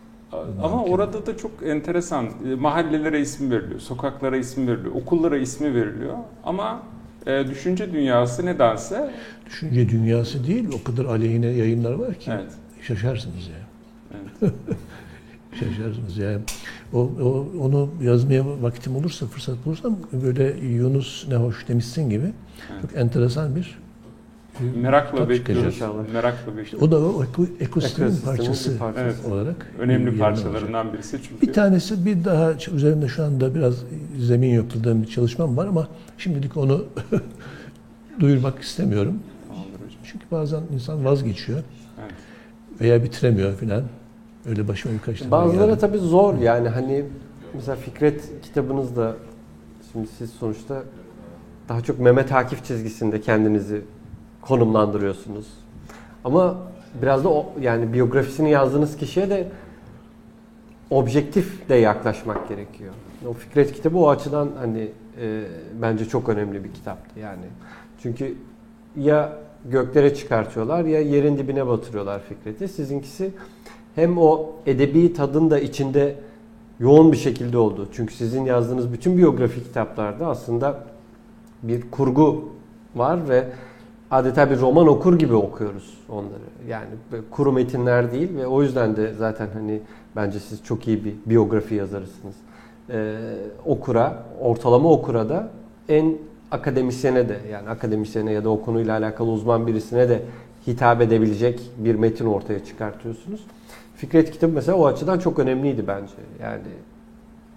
Ama 0.63 0.85
orada 0.85 1.27
da 1.27 1.37
çok 1.37 1.51
enteresan. 1.65 2.29
E, 2.47 2.55
mahallelere 2.55 3.21
isim 3.21 3.51
veriliyor, 3.51 3.81
sokaklara 3.81 4.37
isim 4.37 4.67
veriliyor, 4.67 4.95
okullara 4.95 5.37
ismi 5.37 5.75
veriliyor. 5.75 6.17
Ama 6.45 6.83
e, 7.27 7.47
düşünce 7.51 7.93
dünyası 7.93 8.47
nedense... 8.47 9.11
Düşünce 9.47 9.89
dünyası 9.89 10.47
değil, 10.47 10.68
o 10.81 10.85
kadar 10.85 11.05
aleyhine 11.05 11.47
yayınlar 11.47 11.93
var 11.93 12.14
ki 12.14 12.31
evet. 12.35 12.53
şaşarsınız 12.83 13.47
yani. 13.47 14.31
Evet. 14.43 14.53
Şaşarsınız 15.61 16.16
yani. 16.16 16.41
O, 16.93 16.99
o, 16.99 17.47
onu 17.61 17.91
yazmaya 18.03 18.62
vaktim 18.62 18.97
olursa, 18.97 19.27
fırsat 19.27 19.57
bulursam 19.66 19.97
böyle 20.12 20.66
Yunus 20.66 21.29
ne 21.29 21.37
hoş 21.37 21.68
demişsin 21.68 22.11
gibi 22.11 22.33
evet. 22.73 22.83
çok 22.83 22.97
enteresan 22.97 23.57
bir 23.57 23.79
Merakla 24.83 25.29
bekliyoruz. 25.29 25.81
Merakla 26.13 26.57
bekliyoruz. 26.57 26.89
O 26.89 26.91
da 26.91 26.99
o 26.99 27.25
ekosistemin 27.61 28.17
parçası, 28.25 28.79
parçası 28.79 29.03
evet. 29.03 29.33
olarak. 29.33 29.67
Önemli 29.79 30.19
parçalarından 30.19 30.87
olacak. 30.87 30.95
birisi 30.95 31.19
çünkü. 31.29 31.47
Bir 31.47 31.53
tanesi 31.53 32.07
bir 32.07 32.25
daha 32.25 32.53
üzerinde 32.53 33.09
şu 33.09 33.25
anda 33.25 33.55
biraz 33.55 33.75
zemin 34.19 34.55
yokladığım 34.55 35.03
bir 35.03 35.07
çalışmam 35.07 35.57
var 35.57 35.67
ama 35.67 35.89
şimdilik 36.19 36.57
onu 36.57 36.85
duyurmak 38.21 38.59
istemiyorum. 38.59 39.19
Çünkü 40.05 40.25
bazen 40.31 40.63
insan 40.75 41.05
vazgeçiyor. 41.05 41.59
Evet. 42.03 42.13
Veya 42.81 43.05
bitiremiyor 43.05 43.57
filan. 43.57 43.83
Öyle 44.49 44.69
başıma 44.69 44.95
birkaç 44.95 45.19
tane 45.19 45.31
Bazıları 45.31 45.79
tabii 45.79 45.99
zor 45.99 46.39
yani 46.39 46.69
hani 46.69 47.05
mesela 47.55 47.77
Fikret 47.77 48.43
kitabınızda 48.43 49.17
şimdi 49.93 50.09
siz 50.19 50.31
sonuçta 50.31 50.83
daha 51.69 51.81
çok 51.81 51.99
Mehmet 51.99 52.33
Akif 52.33 52.65
çizgisinde 52.65 53.21
kendinizi 53.21 53.83
konumlandırıyorsunuz. 54.43 55.47
Ama 56.24 56.57
biraz 57.03 57.24
da 57.24 57.28
o, 57.28 57.47
yani 57.61 57.93
biyografisini 57.93 58.51
yazdığınız 58.51 58.97
kişiye 58.97 59.30
de 59.30 59.49
objektif 60.91 61.68
de 61.68 61.74
yaklaşmak 61.74 62.49
gerekiyor. 62.49 62.95
O 63.28 63.32
Fikret 63.32 63.72
kitabı 63.72 63.99
o 63.99 64.09
açıdan 64.09 64.49
hani 64.59 64.88
e, 65.20 65.43
bence 65.82 66.05
çok 66.05 66.28
önemli 66.28 66.64
bir 66.64 66.72
kitaptı 66.72 67.20
yani. 67.20 67.45
Çünkü 68.03 68.34
ya 68.97 69.38
göklere 69.64 70.14
çıkartıyorlar 70.14 70.84
ya 70.84 71.01
yerin 71.01 71.38
dibine 71.38 71.66
batırıyorlar 71.66 72.20
Fikret'i. 72.22 72.68
Sizinkisi 72.68 73.30
hem 73.95 74.18
o 74.18 74.51
edebi 74.66 75.12
tadın 75.12 75.51
da 75.51 75.59
içinde 75.59 76.16
yoğun 76.80 77.12
bir 77.12 77.16
şekilde 77.16 77.59
oldu. 77.59 77.88
Çünkü 77.93 78.14
sizin 78.14 78.45
yazdığınız 78.45 78.93
bütün 78.93 79.16
biyografi 79.16 79.62
kitaplarda 79.62 80.26
aslında 80.26 80.84
bir 81.62 81.91
kurgu 81.91 82.49
var 82.95 83.28
ve 83.28 83.49
adeta 84.11 84.51
bir 84.51 84.61
roman 84.61 84.87
okur 84.87 85.19
gibi 85.19 85.35
okuyoruz 85.35 85.99
onları. 86.09 86.51
Yani 86.69 86.87
kuru 87.31 87.53
metinler 87.53 88.13
değil 88.13 88.37
ve 88.37 88.47
o 88.47 88.63
yüzden 88.63 88.97
de 88.97 89.15
zaten 89.15 89.49
hani 89.55 89.81
bence 90.17 90.41
siz 90.41 90.65
çok 90.65 90.89
iyi 90.89 91.05
bir 91.05 91.15
biyografi 91.27 91.75
yazarısınız. 91.75 92.35
Ee, 92.91 93.17
okura, 93.67 94.23
ortalama 94.41 94.91
okura 94.91 95.29
da 95.29 95.49
en 95.89 96.17
akademisyene 96.51 97.29
de 97.29 97.39
yani 97.53 97.69
akademisyene 97.69 98.33
ya 98.33 98.45
da 98.45 98.51
o 98.51 98.63
konuyla 98.63 98.99
alakalı 98.99 99.31
uzman 99.31 99.67
birisine 99.67 100.09
de 100.09 100.23
hitap 100.67 101.01
edebilecek 101.01 101.61
bir 101.79 101.95
metin 101.95 102.27
ortaya 102.27 102.65
çıkartıyorsunuz. 102.65 103.41
Fikret 103.97 104.31
kitabı 104.31 104.53
mesela 104.53 104.79
o 104.79 104.87
açıdan 104.87 105.19
çok 105.19 105.39
önemliydi 105.39 105.85
bence. 105.87 106.13
Yani 106.43 106.61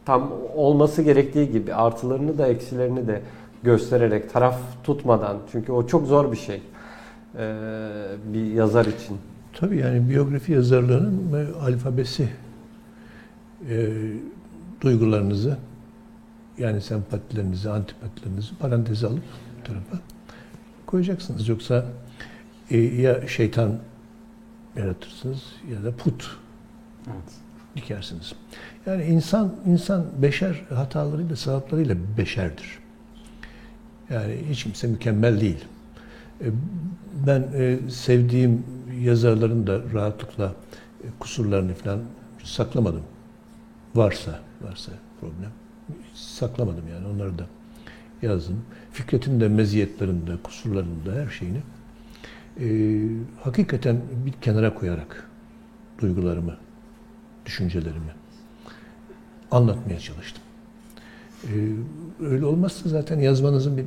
tam 0.06 0.32
olması 0.56 1.02
gerektiği 1.02 1.52
gibi 1.52 1.74
artılarını 1.74 2.38
da 2.38 2.48
eksilerini 2.48 3.08
de 3.08 3.22
göstererek 3.64 4.34
taraf 4.34 4.60
tutmadan 4.84 5.38
çünkü 5.52 5.72
o 5.72 5.88
çok 5.88 6.08
zor 6.08 6.32
bir 6.32 6.38
şey 6.38 6.62
ee, 7.38 7.56
bir 8.34 8.46
yazar 8.46 8.86
için. 8.86 9.18
Tabii 9.54 9.78
yani 9.78 10.10
biyografi 10.10 10.52
yazarlığının 10.52 11.54
alfabesi 11.62 12.30
e, 13.70 13.90
duygularınızı 14.82 15.58
yani 16.58 16.82
sempatilerinizi, 16.82 17.70
antipatilerinizi 17.70 18.56
paranteze 18.56 19.08
alıp 19.08 19.24
bir 19.60 19.66
tarafa 19.66 19.98
koyacaksınız. 20.86 21.48
Yoksa 21.48 21.86
e, 22.72 22.78
ya 22.78 23.28
şeytan 23.28 23.80
yaratırsınız 24.76 25.44
ya 25.72 25.84
da 25.84 25.96
put 25.96 26.38
evet. 27.08 27.34
dikersiniz. 27.76 28.34
Yani 28.86 29.04
insan 29.04 29.56
insan 29.66 30.06
beşer 30.18 30.62
hatalarıyla, 30.70 31.36
sevaplarıyla 31.36 31.96
beşerdir. 32.18 32.83
Yani 34.10 34.38
hiç 34.50 34.64
kimse 34.64 34.88
mükemmel 34.88 35.42
değil. 35.42 35.66
E, 36.42 36.46
ben 37.28 37.48
e, 37.56 37.80
sevdiğim 37.90 38.64
yazarların 39.02 39.68
da 39.68 39.82
rahatlıkla 39.94 40.56
e, 41.04 41.08
kusurlarını 41.20 41.74
falan 41.74 42.00
saklamadım. 42.44 43.04
Varsa, 43.96 44.40
varsa 44.62 44.92
problem. 45.22 45.52
saklamadım 46.14 46.84
yani 46.94 47.08
onları 47.08 47.40
da 47.40 47.46
yazdım. 48.22 48.66
Fikret'in 48.92 49.40
de 49.40 49.48
meziyetlerinde, 49.48 50.32
kusurlarında 50.44 51.14
her 51.14 51.30
şeyini 51.30 51.62
e, 52.60 52.68
hakikaten 53.44 54.02
bir 54.26 54.32
kenara 54.32 54.74
koyarak 54.74 55.30
duygularımı, 56.02 56.58
düşüncelerimi 57.46 58.14
anlatmaya 59.52 60.00
çalıştım. 60.00 60.43
Ee, 61.44 61.74
öyle 62.26 62.46
olmazsa 62.46 62.90
zaten 62.90 63.20
yazmanızın 63.20 63.78
bir 63.78 63.86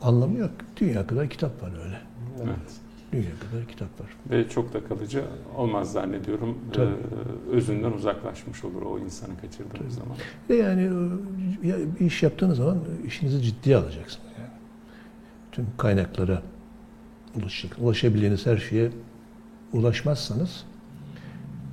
anlamı 0.00 0.38
yok. 0.38 0.50
Dünya 0.76 1.06
kadar 1.06 1.28
kitap 1.30 1.62
var 1.62 1.72
öyle. 1.84 2.00
Evet. 2.42 2.72
Dünya 3.12 3.30
kadar 3.50 3.68
kitap 3.68 4.00
var. 4.00 4.06
Ve 4.30 4.48
çok 4.48 4.72
da 4.72 4.84
kalıcı 4.84 5.24
olmaz 5.56 5.92
zannediyorum. 5.92 6.58
Tabii. 6.72 6.86
Ee, 6.86 7.50
özünden 7.56 7.92
uzaklaşmış 7.92 8.64
olur 8.64 8.82
o 8.82 8.98
insanı 8.98 9.40
kaçırdığınız 9.40 9.78
Tabii. 9.78 9.90
zaman. 9.90 10.16
Ve 10.50 10.56
yani 10.56 10.82
ya 11.62 11.76
bir 12.00 12.06
iş 12.06 12.22
yaptığınız 12.22 12.56
zaman 12.56 12.78
işinizi 13.06 13.42
ciddiye 13.42 13.76
alacaksınız. 13.76 14.26
Yani. 14.38 14.48
Tüm 15.52 15.66
kaynaklara 15.76 16.42
ulaşacak. 17.36 17.78
Ulaşabildiğiniz 17.78 18.46
her 18.46 18.56
şeye 18.56 18.90
ulaşmazsanız 19.72 20.64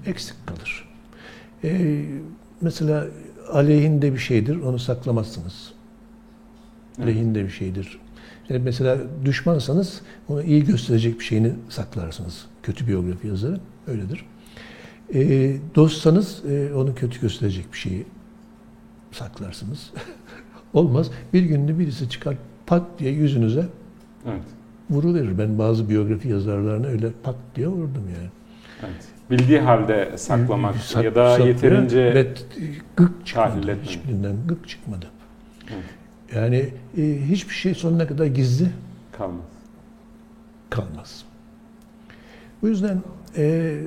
eksik 0.05 0.35
kalır. 0.47 0.89
Ee, 1.63 2.05
mesela 2.61 3.07
aleyhinde 3.51 4.13
bir 4.13 4.17
şeydir, 4.17 4.61
onu 4.61 4.79
saklamazsınız. 4.79 5.73
Evet. 6.97 7.07
Lehinde 7.07 7.43
bir 7.43 7.49
şeydir. 7.49 7.99
Yani 8.49 8.61
mesela 8.63 8.97
düşmansanız 9.25 10.01
onu 10.27 10.43
iyi 10.43 10.65
gösterecek 10.65 11.19
bir 11.19 11.23
şeyini 11.23 11.53
saklarsınız. 11.69 12.45
Kötü 12.63 12.87
biyografi 12.87 13.27
yazarı 13.27 13.59
öyledir. 13.87 14.25
E, 15.13 15.51
dostsanız 15.75 16.45
e, 16.45 16.73
onu 16.73 16.95
kötü 16.95 17.21
gösterecek 17.21 17.73
bir 17.73 17.77
şeyi 17.77 18.05
saklarsınız. 19.11 19.91
Olmaz. 20.73 21.11
Bir 21.33 21.43
günde 21.43 21.79
birisi 21.79 22.09
çıkar 22.09 22.35
pat 22.65 22.83
diye 22.99 23.11
yüzünüze 23.11 23.65
evet. 24.25 24.43
vuru 24.89 25.13
verir. 25.13 25.37
Ben 25.37 25.59
bazı 25.59 25.89
biyografi 25.89 26.29
yazarlarına 26.29 26.87
öyle 26.87 27.11
pat 27.23 27.35
diye 27.55 27.67
vurdum 27.67 28.03
yani. 28.17 28.29
Evet 28.81 29.14
bildiği 29.31 29.59
halde 29.59 30.17
saklamak 30.17 30.75
Sak, 30.75 31.03
ya 31.03 31.15
da 31.15 31.29
saklıyor, 31.29 31.55
yeterince 31.55 32.15
ve 32.15 32.27
gık 32.95 33.25
çıkmadı. 33.25 33.77
Hiçbirinden 33.83 34.35
gık 34.47 34.69
çıkmadı. 34.69 35.05
Evet. 35.73 35.83
Yani 36.35 36.69
e, 36.97 37.27
hiçbir 37.29 37.53
şey 37.53 37.75
sonuna 37.75 38.07
kadar 38.07 38.25
gizli 38.25 38.69
kalmaz. 39.11 39.45
Kalmaz. 40.69 41.25
Bu 42.61 42.67
yüzden 42.67 43.01
e, 43.37 43.77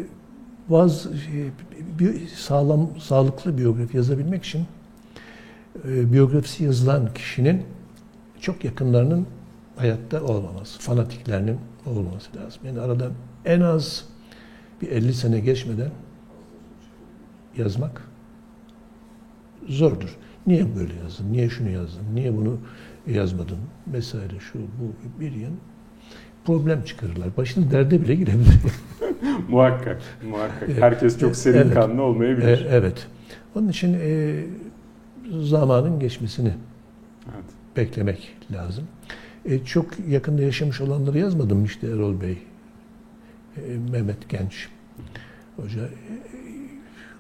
vaz 0.69 1.07
e, 1.07 1.11
bir 1.99 2.27
sağlam 2.27 2.89
sağlıklı 3.01 3.59
biyografi 3.59 3.97
yazabilmek 3.97 4.45
için 4.45 4.67
e, 5.89 6.13
biyografisi 6.13 6.65
yazılan 6.65 7.15
kişinin 7.15 7.63
çok 8.41 8.65
yakınlarının 8.65 9.27
hayatta 9.77 10.23
olmaması, 10.23 10.81
fanatiklerinin 10.81 11.59
olması 11.87 12.37
lazım. 12.37 12.63
Yani 12.65 12.81
arada 12.81 13.11
en 13.45 13.61
az 13.61 14.05
bir 14.83 14.89
50 14.89 15.15
sene 15.15 15.41
geçmeden 15.41 15.91
yazmak 17.57 18.03
zordur. 19.69 20.17
Niye 20.47 20.77
böyle 20.77 20.95
yazdın? 21.05 21.33
Niye 21.33 21.49
şunu 21.49 21.71
yazdın? 21.71 22.05
Niye 22.15 22.37
bunu 22.37 22.59
yazmadın? 23.07 23.59
Vesaire 23.87 24.39
şu 24.53 24.59
bu 24.59 25.21
bir 25.21 25.33
yan 25.33 25.53
problem 26.45 26.83
çıkarırlar. 26.85 27.37
Başını 27.37 27.71
derde 27.71 28.03
bile 28.03 28.15
girebilir. 28.15 28.49
muhakkak, 29.49 30.03
muhakkak. 30.31 30.69
Herkes 30.81 31.19
çok 31.19 31.37
serin 31.37 31.57
Evet. 31.59 31.75
kanlı 31.75 32.03
olmayabilir. 32.03 32.65
E, 32.65 32.69
evet. 32.71 33.07
Onun 33.55 33.69
için 33.69 33.97
e, 34.01 34.41
zamanın 35.41 36.01
geçmesini 36.01 36.53
Evet. 37.35 37.45
beklemek 37.77 38.37
lazım. 38.53 38.85
E, 39.45 39.65
çok 39.65 39.87
yakında 40.09 40.43
yaşamış 40.43 40.81
olanları 40.81 41.19
yazmadım 41.19 41.65
işte 41.65 41.87
Erol 41.87 42.21
Bey, 42.21 42.39
Mehmet 43.93 44.29
Genç 44.29 44.69
Hoca. 45.57 45.85
E, 45.85 45.89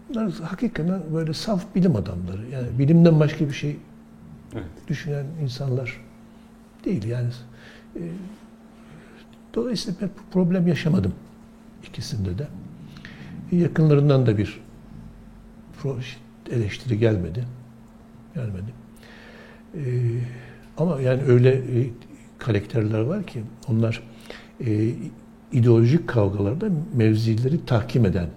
bunlar 0.08 0.32
hakikaten 0.32 1.02
böyle 1.14 1.34
saf 1.34 1.74
bilim 1.74 1.96
adamları. 1.96 2.46
Yani 2.52 2.78
bilimden 2.78 3.20
başka 3.20 3.48
bir 3.48 3.52
şey 3.54 3.76
Evet. 4.54 4.64
düşünen 4.88 5.26
insanlar 5.42 6.00
değil. 6.84 7.04
Yani 7.04 7.28
e, 7.96 8.02
dolayısıyla 9.54 10.00
ben 10.02 10.10
problem 10.30 10.68
yaşamadım 10.68 11.14
ikisinde 11.88 12.38
de. 12.38 12.48
Yakınlarından 13.52 14.26
da 14.26 14.38
bir 14.38 14.60
eleştiri 16.52 16.98
gelmedi. 16.98 17.44
Gelmedi. 18.34 18.72
E, 19.74 19.80
ama 20.76 21.00
yani 21.00 21.22
öyle 21.22 21.50
e, 21.50 21.90
karakterler 22.38 23.00
var 23.00 23.26
ki 23.26 23.42
onlar 23.68 24.02
e, 24.66 24.94
ideolojik 25.52 26.08
kavgalarda 26.08 26.68
mevzileri 26.94 27.66
tahkim 27.66 28.06
eden 28.06 28.28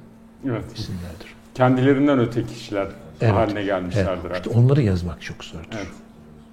evet. 0.46 0.78
isimlerdir. 0.78 1.36
Kendilerinden 1.54 2.20
öte 2.20 2.46
kişiler 2.46 2.88
Evet. 3.22 3.34
haline 3.34 3.64
gelmişlerdir 3.64 4.30
Evet, 4.32 4.46
işte 4.46 4.60
onları 4.60 4.82
yazmak 4.82 5.22
çok 5.22 5.44
zordur. 5.44 5.66
Evet. 5.76 5.88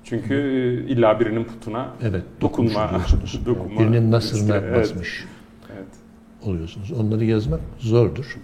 Çünkü 0.04 0.34
e, 0.34 0.92
illa 0.92 1.20
birinin 1.20 1.44
putuna 1.44 1.88
Evet, 2.02 2.22
dokunma, 2.40 2.90
dokunma 3.46 3.80
Birinin 3.80 4.12
nasırına 4.12 4.62
riski. 4.62 4.74
Basmış 4.74 5.24
Evet. 5.76 5.88
oluyorsunuz. 6.42 6.92
Onları 6.92 7.24
yazmak 7.24 7.60
zordur. 7.78 8.38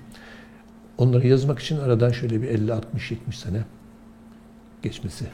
Onları 0.99 1.27
yazmak 1.27 1.59
için 1.59 1.79
aradan 1.79 2.11
şöyle 2.11 2.43
bir 2.43 2.49
50 2.49 2.73
60 2.73 3.11
70 3.11 3.39
sene 3.39 3.65
geçmesi 4.83 5.27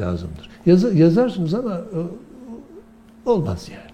lazımdır. 0.00 0.50
Yazı, 0.66 0.94
yazarsınız 0.96 1.54
ama 1.54 1.74
e, 1.74 1.98
olmaz 3.30 3.68
yani. 3.72 3.93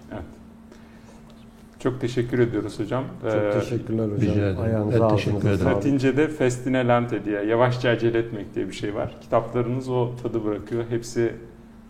Evet. 1.81 1.93
Çok 1.93 2.01
teşekkür 2.01 2.39
ediyoruz 2.39 2.79
hocam. 2.79 3.03
Çok 3.21 3.33
Ee, 3.33 3.59
teşekkürler 3.59 4.03
hocam. 4.03 4.17
rica 4.21 4.31
ederim. 4.41 4.59
Ayağınıza 4.61 5.09
Ben 5.09 5.15
teşekkür 5.15 5.49
ederim. 5.49 5.65
Latince'de 5.65 6.27
festine 6.27 6.87
lente 6.87 7.25
diye 7.25 7.43
yavaşça 7.43 7.89
acele 7.89 8.17
etmek 8.17 8.55
diye 8.55 8.67
bir 8.67 8.73
şey 8.73 8.95
var. 8.95 9.15
Kitaplarınız 9.21 9.89
o 9.89 10.15
tadı 10.23 10.45
bırakıyor. 10.45 10.83
Hepsi 10.89 11.33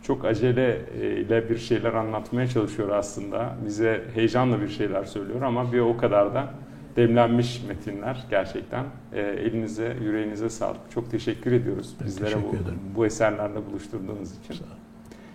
çok 0.03 0.25
acele 0.25 0.81
e, 1.01 1.07
ile 1.21 1.49
bir 1.49 1.57
şeyler 1.57 1.93
anlatmaya 1.93 2.47
çalışıyor 2.47 2.89
aslında. 2.89 3.55
Bize 3.65 4.03
heyecanla 4.13 4.61
bir 4.61 4.69
şeyler 4.69 5.03
söylüyor 5.03 5.41
ama 5.41 5.73
bir 5.73 5.79
o 5.79 5.97
kadar 5.97 6.33
da 6.33 6.53
demlenmiş 6.95 7.63
metinler 7.67 8.23
gerçekten. 8.29 8.85
E, 9.13 9.19
elinize, 9.21 9.95
yüreğinize 10.03 10.49
sağlık. 10.49 10.91
Çok 10.93 11.11
teşekkür 11.11 11.51
ediyoruz 11.51 11.95
Ben 11.99 12.07
bizlere 12.07 12.29
teşekkür 12.29 12.43
bu, 12.57 12.61
ederim. 12.61 12.79
bu 12.95 13.05
eserlerle 13.05 13.65
buluşturduğunuz 13.71 14.31
için. 14.39 14.53
Sağ 14.53 14.63
olun. 14.63 14.80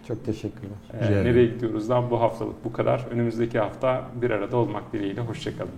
Çok 0.09 0.25
teşekkürler. 0.25 0.77
E, 1.01 1.07
ederim. 1.07 1.25
nereye 1.25 1.47
gidiyoruzdan 1.47 2.11
bu 2.11 2.21
haftalık 2.21 2.65
bu 2.65 2.73
kadar. 2.73 3.07
Önümüzdeki 3.11 3.59
hafta 3.59 4.05
bir 4.23 4.31
arada 4.31 4.57
olmak 4.57 4.93
dileğiyle. 4.93 5.21
Hoşçakalın. 5.21 5.71